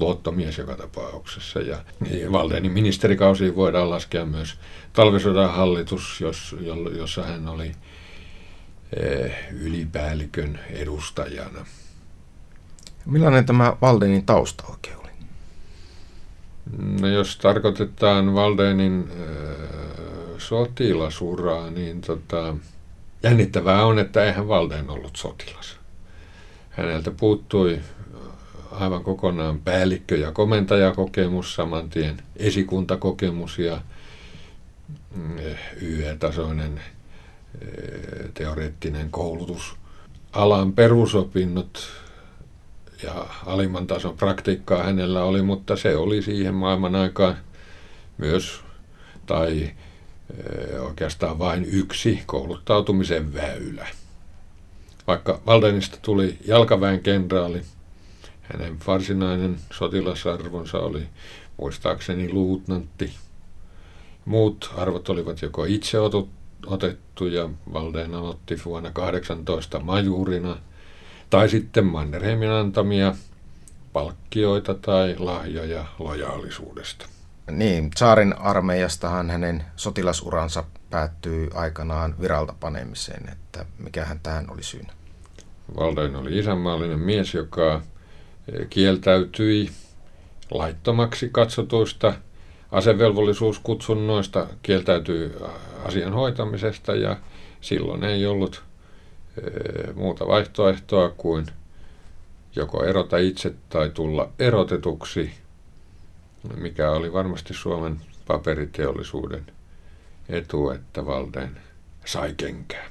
luottomies 0.00 0.58
joka 0.58 0.74
tapauksessa. 0.74 1.60
Ja 1.60 1.84
niin 2.00 2.32
Valdenin 2.32 2.72
ministerikausiin 2.72 3.56
voidaan 3.56 3.90
laskea 3.90 4.24
myös 4.26 4.58
talvisodan 4.92 5.50
hallitus, 5.50 6.20
jos, 6.20 6.56
jossa 6.96 7.22
hän 7.22 7.48
oli 7.48 7.72
ylipäällikön 9.50 10.60
edustajana. 10.70 11.66
Millainen 13.06 13.46
tämä 13.46 13.76
Valdenin 13.80 14.26
tausta 14.26 14.64
oikein 14.70 14.96
oli? 14.96 15.10
No 17.00 17.08
jos 17.08 17.36
tarkoitetaan 17.36 18.34
Valdenin 18.34 19.08
äh, 19.10 19.26
sotilasuraa, 20.38 21.70
niin 21.70 22.00
tota, 22.00 22.56
jännittävää 23.22 23.86
on, 23.86 23.98
että 23.98 24.24
eihän 24.24 24.48
Valden 24.48 24.90
ollut 24.90 25.16
sotilas. 25.16 25.76
Häneltä 26.70 27.10
puuttui 27.10 27.80
aivan 28.70 29.04
kokonaan 29.04 29.60
päällikkö- 29.60 30.16
ja 30.16 30.32
komentajakokemus, 30.32 31.54
saman 31.54 31.90
tien 31.90 32.22
esikuntakokemus 32.36 33.58
ja 33.58 33.80
mm, 35.14 35.38
YE-tasoinen 35.82 36.80
eh, 37.60 38.30
teoreettinen 38.34 39.10
koulutus. 39.10 39.76
Alan 40.32 40.72
perusopinnot 40.72 41.90
ja 43.02 43.26
alimman 43.46 43.86
tason 43.86 44.16
praktiikkaa 44.16 44.82
hänellä 44.82 45.24
oli, 45.24 45.42
mutta 45.42 45.76
se 45.76 45.96
oli 45.96 46.22
siihen 46.22 46.54
maailman 46.54 46.94
aikaan 46.94 47.36
myös, 48.18 48.60
tai 49.26 49.62
eh, 49.62 50.82
oikeastaan 50.82 51.38
vain 51.38 51.64
yksi 51.64 52.22
kouluttautumisen 52.26 53.34
väylä. 53.34 53.88
Vaikka 55.06 55.40
Valdenista 55.46 55.98
tuli 56.02 56.38
jalkaväen 56.46 57.00
kenraali, 57.00 57.62
hänen 58.42 58.76
varsinainen 58.86 59.56
sotilasarvonsa 59.72 60.78
oli 60.78 61.02
muistaakseni 61.56 62.32
luutnantti. 62.32 63.14
Muut 64.24 64.70
arvot 64.76 65.08
olivat 65.08 65.42
joko 65.42 65.64
itse 65.64 65.98
otettu 66.66 67.26
ja 67.26 67.48
Valdeen 67.72 68.14
aloitti 68.14 68.60
vuonna 68.64 68.90
18 68.90 69.80
majuurina, 69.80 70.56
tai 71.30 71.48
sitten 71.48 71.86
Mannerheimin 71.86 72.50
antamia 72.50 73.14
palkkioita 73.92 74.74
tai 74.74 75.16
lahjoja 75.18 75.84
lojaalisuudesta. 75.98 77.06
Niin, 77.50 77.90
saarin 77.96 78.38
armeijastahan 78.38 79.30
hänen 79.30 79.64
sotilasuransa 79.76 80.64
päättyy 80.90 81.48
aikanaan 81.54 82.14
viralta 82.20 82.54
panemiseen, 82.60 83.28
että 83.32 83.66
mikähän 83.78 84.20
tähän 84.22 84.50
oli 84.50 84.62
syynä. 84.62 84.92
Valdein 85.76 86.16
oli 86.16 86.38
isänmaallinen 86.38 86.98
mies, 86.98 87.34
joka 87.34 87.82
kieltäytyi 88.70 89.70
laittomaksi 90.50 91.28
katsotuista 91.32 92.14
asevelvollisuuskutsunnoista, 92.72 94.46
kieltäytyi 94.62 95.32
asian 95.84 96.12
hoitamisesta 96.12 96.94
ja 96.94 97.16
silloin 97.60 98.04
ei 98.04 98.26
ollut 98.26 98.69
muuta 99.94 100.26
vaihtoehtoa 100.26 101.08
kuin 101.08 101.46
joko 102.56 102.84
erota 102.84 103.18
itse 103.18 103.54
tai 103.68 103.90
tulla 103.90 104.32
erotetuksi, 104.38 105.30
mikä 106.56 106.90
oli 106.90 107.12
varmasti 107.12 107.54
Suomen 107.54 108.00
paperiteollisuuden 108.26 109.46
etu, 110.28 110.70
että 110.70 111.06
Valdeen 111.06 111.60
sai 112.04 112.34
kenkää. 112.36 112.90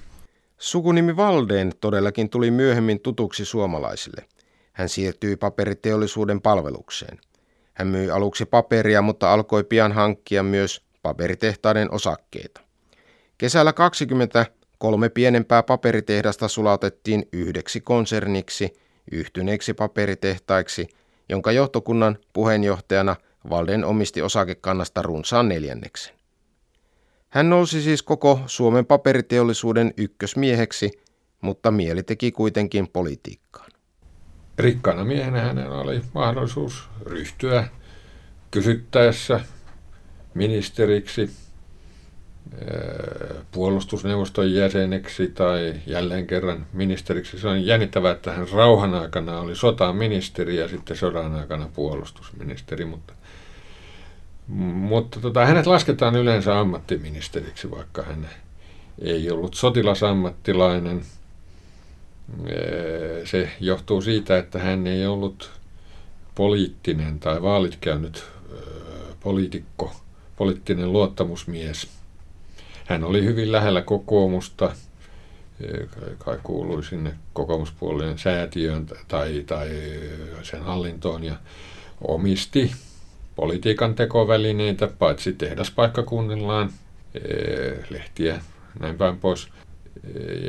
Sukunimi 0.58 1.18
Valdeen 1.18 1.72
todellakin 1.82 2.30
tuli 2.30 2.52
myöhemmin 2.52 3.00
tutuksi 3.00 3.46
suomalaisille– 3.46 4.26
hän 4.80 4.90
siirtyi 4.90 5.36
paperiteollisuuden 5.36 6.42
palvelukseen. 6.42 7.20
Hän 7.74 7.88
myi 7.88 8.12
aluksi 8.12 8.46
paperia, 8.46 9.02
mutta 9.02 9.34
alkoi 9.34 9.64
pian 9.64 9.92
hankkia 9.92 10.44
myös 10.44 10.82
paperitehtaiden 11.02 11.92
osakkeita. 11.92 12.62
Kesällä 13.38 13.74
20 13.74 14.46
kolme 14.80 15.10
pienempää 15.10 15.64
paperitehdasta 15.64 16.48
sulatettiin 16.48 17.28
yhdeksi 17.34 17.82
konserniksi, 17.82 18.74
yhtyneeksi 19.12 19.74
paperitehtaiksi, 19.74 20.88
jonka 21.30 21.52
johtokunnan 21.52 22.18
puheenjohtajana 22.34 23.16
Valden 23.50 23.86
omisti 23.86 24.22
osakekannasta 24.22 25.02
runsaan 25.02 25.50
neljänneksen. 25.50 26.16
Hän 27.30 27.50
nousi 27.50 27.82
siis 27.82 28.04
koko 28.04 28.40
Suomen 28.46 28.86
paperiteollisuuden 28.86 29.94
ykkösmieheksi, 29.98 30.92
mutta 31.42 31.72
mieli 31.72 32.04
teki 32.04 32.32
kuitenkin 32.32 32.88
politiikkaan. 32.88 33.72
Rikkaana 34.60 35.06
miehenä 35.06 35.42
hänellä 35.42 35.78
oli 35.78 36.02
mahdollisuus 36.14 36.90
ryhtyä 37.06 37.68
kysyttäessä 38.52 39.40
ministeriksi, 40.34 41.30
puolustusneuvoston 43.52 44.54
jäseneksi 44.54 45.28
tai 45.28 45.76
jälleen 45.88 46.28
kerran 46.28 46.66
ministeriksi. 46.74 47.40
Se 47.40 47.48
on 47.48 47.66
jännittävää, 47.66 48.12
että 48.12 48.32
hän 48.32 48.48
rauhan 48.54 48.94
aikana 48.94 49.40
oli 49.40 49.56
sotaministeri 49.56 50.56
ja 50.56 50.68
sitten 50.68 50.98
sodan 50.98 51.36
aikana 51.36 51.70
puolustusministeri, 51.76 52.86
mutta, 52.86 53.14
mutta 54.48 55.20
tota, 55.20 55.46
hänet 55.46 55.68
lasketaan 55.68 56.16
yleensä 56.16 56.60
ammattiministeriksi, 56.60 57.72
vaikka 57.72 58.04
hän 58.04 58.30
ei 59.02 59.32
ollut 59.32 59.54
sotilasammattilainen– 59.54 61.02
se 63.26 63.50
johtuu 63.60 64.02
siitä, 64.02 64.38
että 64.38 64.60
hän 64.60 64.88
ei 64.88 65.06
ollut 65.06 65.52
poliittinen 66.36 67.20
tai 67.20 67.42
vaalit 67.42 67.78
käynyt 67.82 68.26
poliitikko, 69.20 69.96
poliittinen 70.36 70.94
luottamusmies. 70.94 71.88
Hän 72.90 73.04
oli 73.04 73.26
hyvin 73.26 73.52
lähellä 73.52 73.82
kokoomusta, 73.82 74.72
kai 76.18 76.40
kuului 76.44 76.84
sinne 76.84 77.16
kokoomuspuolueen 77.34 78.18
säätiöön 78.18 78.88
tai, 79.08 79.44
tai 79.48 79.70
sen 80.44 80.64
hallintoon 80.64 81.24
ja 81.24 81.36
omisti 82.02 82.72
politiikan 83.36 83.96
tekovälineitä, 83.96 84.88
paitsi 84.88 85.34
tehdaspaikkakunnillaan, 85.34 86.72
lehtiä, 87.90 88.42
näin 88.80 88.98
päin 88.98 89.18
pois. 89.18 89.48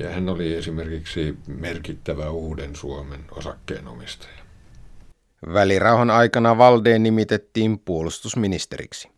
Ja 0.00 0.10
hän 0.10 0.28
oli 0.28 0.54
esimerkiksi 0.54 1.36
merkittävä 1.46 2.30
uuden 2.30 2.76
Suomen 2.76 3.20
osakkeenomistaja. 3.30 4.40
Välirauhan 5.52 6.10
aikana 6.10 6.58
Valdeen 6.58 7.02
nimitettiin 7.02 7.78
puolustusministeriksi. 7.78 9.08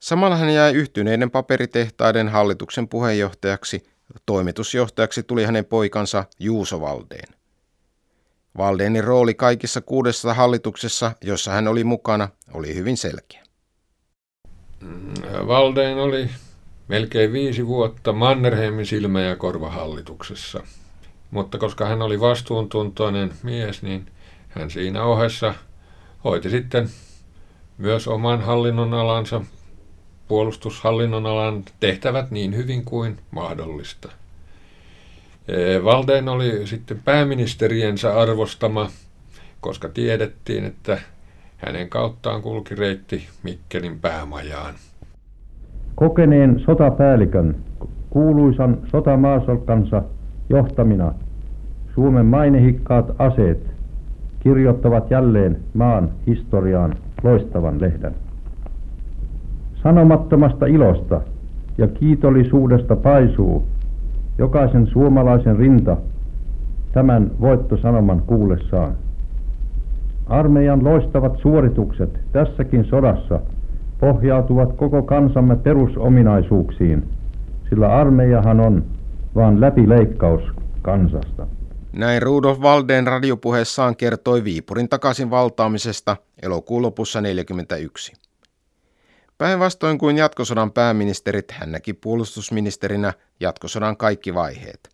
Samalla 0.00 0.36
hän 0.36 0.54
jäi 0.54 0.72
yhtyneiden 0.72 1.30
paperitehtaiden 1.30 2.28
hallituksen 2.28 2.88
puheenjohtajaksi. 2.88 3.90
Toimitusjohtajaksi 4.26 5.22
tuli 5.22 5.44
hänen 5.44 5.64
poikansa 5.64 6.24
Juuso 6.38 6.80
Valdeen. 6.80 7.34
Valdeenin 8.58 9.04
rooli 9.04 9.34
kaikissa 9.34 9.80
kuudessa 9.80 10.34
hallituksessa, 10.34 11.12
jossa 11.22 11.50
hän 11.50 11.68
oli 11.68 11.84
mukana, 11.84 12.28
oli 12.54 12.74
hyvin 12.74 12.96
selkeä. 12.96 13.42
Valdeen 15.46 15.98
oli 15.98 16.30
melkein 16.88 17.32
viisi 17.32 17.66
vuotta 17.66 18.12
Mannerheimin 18.12 18.86
silmä- 18.86 19.20
ja 19.20 19.36
korvahallituksessa. 19.36 20.62
Mutta 21.30 21.58
koska 21.58 21.86
hän 21.86 22.02
oli 22.02 22.20
vastuuntuntoinen 22.20 23.32
mies, 23.42 23.82
niin 23.82 24.06
hän 24.48 24.70
siinä 24.70 25.04
ohessa 25.04 25.54
hoiti 26.24 26.50
sitten 26.50 26.88
myös 27.78 28.08
oman 28.08 28.42
hallinnonalansa, 30.30 30.30
puolustushallinnonalan 30.30 31.64
tehtävät 31.80 32.30
niin 32.30 32.56
hyvin 32.56 32.84
kuin 32.84 33.16
mahdollista. 33.30 34.08
Valden 35.84 36.28
oli 36.28 36.66
sitten 36.66 37.00
pääministeriensä 37.04 38.20
arvostama, 38.20 38.90
koska 39.60 39.88
tiedettiin, 39.88 40.64
että 40.64 40.98
hänen 41.56 41.88
kauttaan 41.88 42.42
kulki 42.42 42.74
reitti 42.74 43.28
Mikkelin 43.42 44.00
päämajaan. 44.00 44.74
Kokeneen 45.94 46.60
sotapäällikön, 46.66 47.56
kuuluisan 48.10 48.78
sotamaasolkansa 48.90 50.02
johtamina 50.48 51.14
Suomen 51.94 52.26
mainehikkaat 52.26 53.06
aseet 53.18 53.58
kirjoittavat 54.40 55.10
jälleen 55.10 55.60
maan 55.74 56.10
historiaan 56.26 56.96
loistavan 57.22 57.80
lehden. 57.80 58.29
Sanomattomasta 59.82 60.66
ilosta 60.66 61.20
ja 61.78 61.88
kiitollisuudesta 61.88 62.96
paisuu 62.96 63.66
jokaisen 64.38 64.86
suomalaisen 64.86 65.56
rinta 65.56 65.96
tämän 66.92 67.30
voittosanoman 67.40 68.22
kuullessaan. 68.26 68.94
Armeijan 70.26 70.84
loistavat 70.84 71.38
suoritukset 71.42 72.20
tässäkin 72.32 72.84
sodassa 72.84 73.40
pohjautuvat 74.00 74.72
koko 74.76 75.02
kansamme 75.02 75.56
perusominaisuuksiin, 75.56 77.08
sillä 77.68 77.88
armeijahan 77.88 78.60
on 78.60 78.84
vaan 79.34 79.60
läpileikkaus 79.60 80.42
kansasta. 80.82 81.46
Näin 81.92 82.22
Rudolf 82.22 82.62
Valden 82.62 83.06
radiopuheessaan 83.06 83.96
kertoi 83.96 84.44
Viipurin 84.44 84.88
takaisin 84.88 85.30
valtaamisesta 85.30 86.16
elokuun 86.42 86.82
lopussa 86.82 87.18
1941. 87.18 88.29
Päinvastoin 89.40 89.98
kuin 89.98 90.16
jatkosodan 90.16 90.72
pääministerit, 90.72 91.50
hän 91.50 91.72
näki 91.72 91.92
puolustusministerinä 91.92 93.12
jatkosodan 93.40 93.96
kaikki 93.96 94.34
vaiheet. 94.34 94.90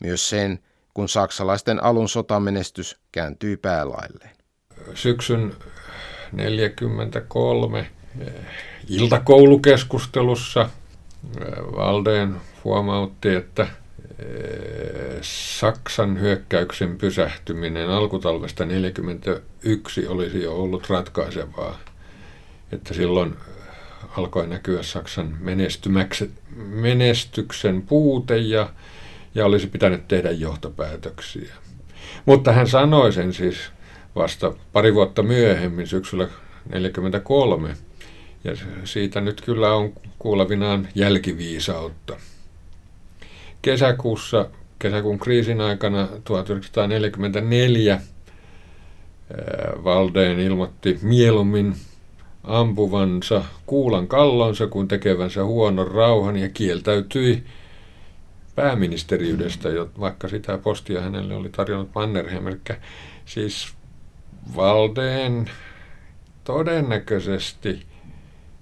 Myös 0.00 0.28
sen, 0.28 0.58
kun 0.94 1.08
saksalaisten 1.08 1.84
alun 1.84 2.08
sotamenestys 2.08 2.96
kääntyi 3.12 3.56
päälailleen. 3.56 4.36
Syksyn 4.94 5.40
1943 5.40 7.90
eh, 8.20 8.32
iltakoulukeskustelussa 8.88 10.60
eh, 10.60 10.68
Valdeen 11.76 12.36
huomautti, 12.64 13.34
että 13.34 13.66
Eh, 14.18 15.18
Saksan 15.22 16.20
hyökkäyksen 16.20 16.98
pysähtyminen 16.98 17.90
alkutalvesta 17.90 18.64
1941 18.64 20.06
olisi 20.06 20.42
jo 20.42 20.54
ollut 20.54 20.90
ratkaisevaa. 20.90 21.78
Että 22.72 22.94
silloin 22.94 23.36
alkoi 24.16 24.46
näkyä 24.46 24.82
Saksan 24.82 25.38
menestyksen 26.56 27.82
puute 27.82 28.36
ja, 28.38 28.70
ja 29.34 29.46
olisi 29.46 29.66
pitänyt 29.66 30.08
tehdä 30.08 30.30
johtopäätöksiä. 30.30 31.54
Mutta 32.26 32.52
hän 32.52 32.68
sanoi 32.68 33.12
sen 33.12 33.32
siis 33.32 33.56
vasta 34.16 34.52
pari 34.72 34.94
vuotta 34.94 35.22
myöhemmin, 35.22 35.86
syksyllä 35.86 36.24
1943. 36.24 37.76
Ja 38.44 38.56
siitä 38.84 39.20
nyt 39.20 39.40
kyllä 39.40 39.74
on 39.74 39.92
kuulevinaan 40.18 40.88
jälkiviisautta 40.94 42.16
kesäkuussa, 43.62 44.48
kesäkuun 44.78 45.18
kriisin 45.18 45.60
aikana 45.60 46.08
1944 46.24 48.00
Valdeen 49.84 50.40
ilmoitti 50.40 50.98
mieluummin 51.02 51.74
ampuvansa 52.46 53.44
kuulan 53.66 54.08
kallonsa 54.08 54.66
kuin 54.66 54.88
tekevänsä 54.88 55.44
huonon 55.44 55.88
rauhan 55.88 56.36
ja 56.36 56.48
kieltäytyi 56.48 57.44
pääministeriydestä, 58.54 59.68
vaikka 60.00 60.28
sitä 60.28 60.58
postia 60.58 61.00
hänelle 61.00 61.34
oli 61.34 61.48
tarjonnut 61.48 61.90
Mannerheim. 61.94 62.46
Eli 62.46 62.60
siis 63.24 63.74
Valdeen 64.56 65.50
todennäköisesti 66.44 67.86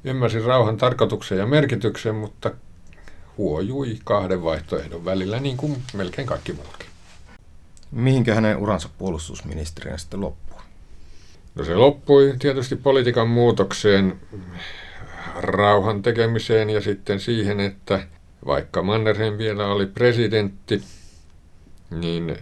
ymmärsi 0.04 0.40
rauhan 0.40 0.76
tarkoituksen 0.76 1.38
ja 1.38 1.46
merkityksen, 1.46 2.14
mutta 2.14 2.50
huojui 3.38 3.98
kahden 4.04 4.42
vaihtoehdon 4.42 5.04
välillä, 5.04 5.40
niin 5.40 5.56
kuin 5.56 5.82
melkein 5.94 6.26
kaikki 6.26 6.52
muutkin. 6.52 6.88
Mihinkä 7.90 8.34
hänen 8.34 8.56
uransa 8.56 8.88
puolustusministerinä 8.98 9.96
sitten 9.96 10.20
loppui? 10.20 10.43
No 11.54 11.64
se 11.64 11.74
loppui 11.74 12.34
tietysti 12.38 12.76
politiikan 12.76 13.28
muutokseen, 13.28 14.20
rauhan 15.34 16.02
tekemiseen 16.02 16.70
ja 16.70 16.80
sitten 16.80 17.20
siihen, 17.20 17.60
että 17.60 18.06
vaikka 18.46 18.82
Mannerheim 18.82 19.38
vielä 19.38 19.66
oli 19.66 19.86
presidentti, 19.86 20.82
niin 21.90 22.36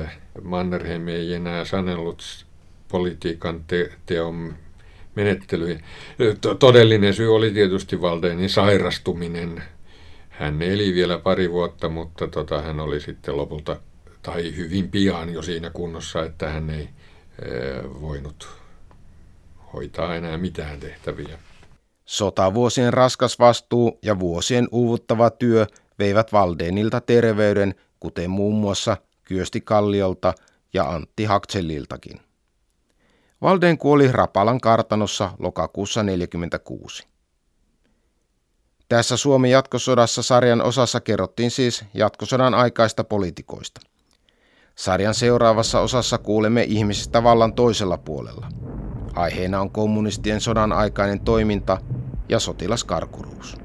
äh, 0.00 0.18
Mannerheim 0.42 1.08
ei 1.08 1.34
enää 1.34 1.64
sanellut 1.64 2.46
politiikan 2.88 3.64
te- 3.66 3.92
teon 4.06 4.54
menettelyihin. 5.14 5.84
Todellinen 6.58 7.14
syy 7.14 7.34
oli 7.34 7.50
tietysti 7.50 8.00
Valdenin 8.00 8.50
sairastuminen 8.50 9.62
hän 10.28 10.62
eli 10.62 10.94
vielä 10.94 11.18
pari 11.18 11.50
vuotta, 11.50 11.88
mutta 11.88 12.28
tota, 12.28 12.62
hän 12.62 12.80
oli 12.80 13.00
sitten 13.00 13.36
lopulta 13.36 13.76
tai 14.22 14.56
hyvin 14.56 14.90
pian 14.90 15.32
jo 15.32 15.42
siinä 15.42 15.70
kunnossa, 15.70 16.24
että 16.24 16.48
hän 16.48 16.70
ei 16.70 16.88
voinut 18.00 18.48
hoitaa 19.72 20.14
enää 20.14 20.38
mitään 20.38 20.80
tehtäviä. 20.80 21.38
Sotavuosien 22.04 22.92
raskas 22.92 23.38
vastuu 23.38 23.98
ja 24.02 24.18
vuosien 24.18 24.68
uuvuttava 24.72 25.30
työ 25.30 25.66
veivät 25.98 26.32
Valdenilta 26.32 27.00
terveyden, 27.00 27.74
kuten 28.00 28.30
muun 28.30 28.54
muassa 28.54 28.96
Kyösti 29.24 29.60
Kalliolta 29.60 30.34
ja 30.72 30.90
Antti 30.90 31.24
Hakselliltakin. 31.24 32.20
Valden 33.42 33.78
kuoli 33.78 34.12
Rapalan 34.12 34.60
kartanossa 34.60 35.30
lokakuussa 35.38 36.00
1946. 36.00 37.06
Tässä 38.88 39.16
Suomen 39.16 39.50
jatkosodassa 39.50 40.22
sarjan 40.22 40.62
osassa 40.62 41.00
kerrottiin 41.00 41.50
siis 41.50 41.84
jatkosodan 41.94 42.54
aikaista 42.54 43.04
poliitikoista. 43.04 43.80
Sarjan 44.74 45.14
seuraavassa 45.14 45.80
osassa 45.80 46.18
kuulemme 46.18 46.62
ihmisistä 46.62 47.22
vallan 47.22 47.54
toisella 47.54 47.98
puolella. 47.98 48.48
Aiheena 49.14 49.60
on 49.60 49.70
kommunistien 49.70 50.40
sodan 50.40 50.72
aikainen 50.72 51.20
toiminta 51.20 51.78
ja 52.28 52.38
sotilaskarkuruus. 52.40 53.56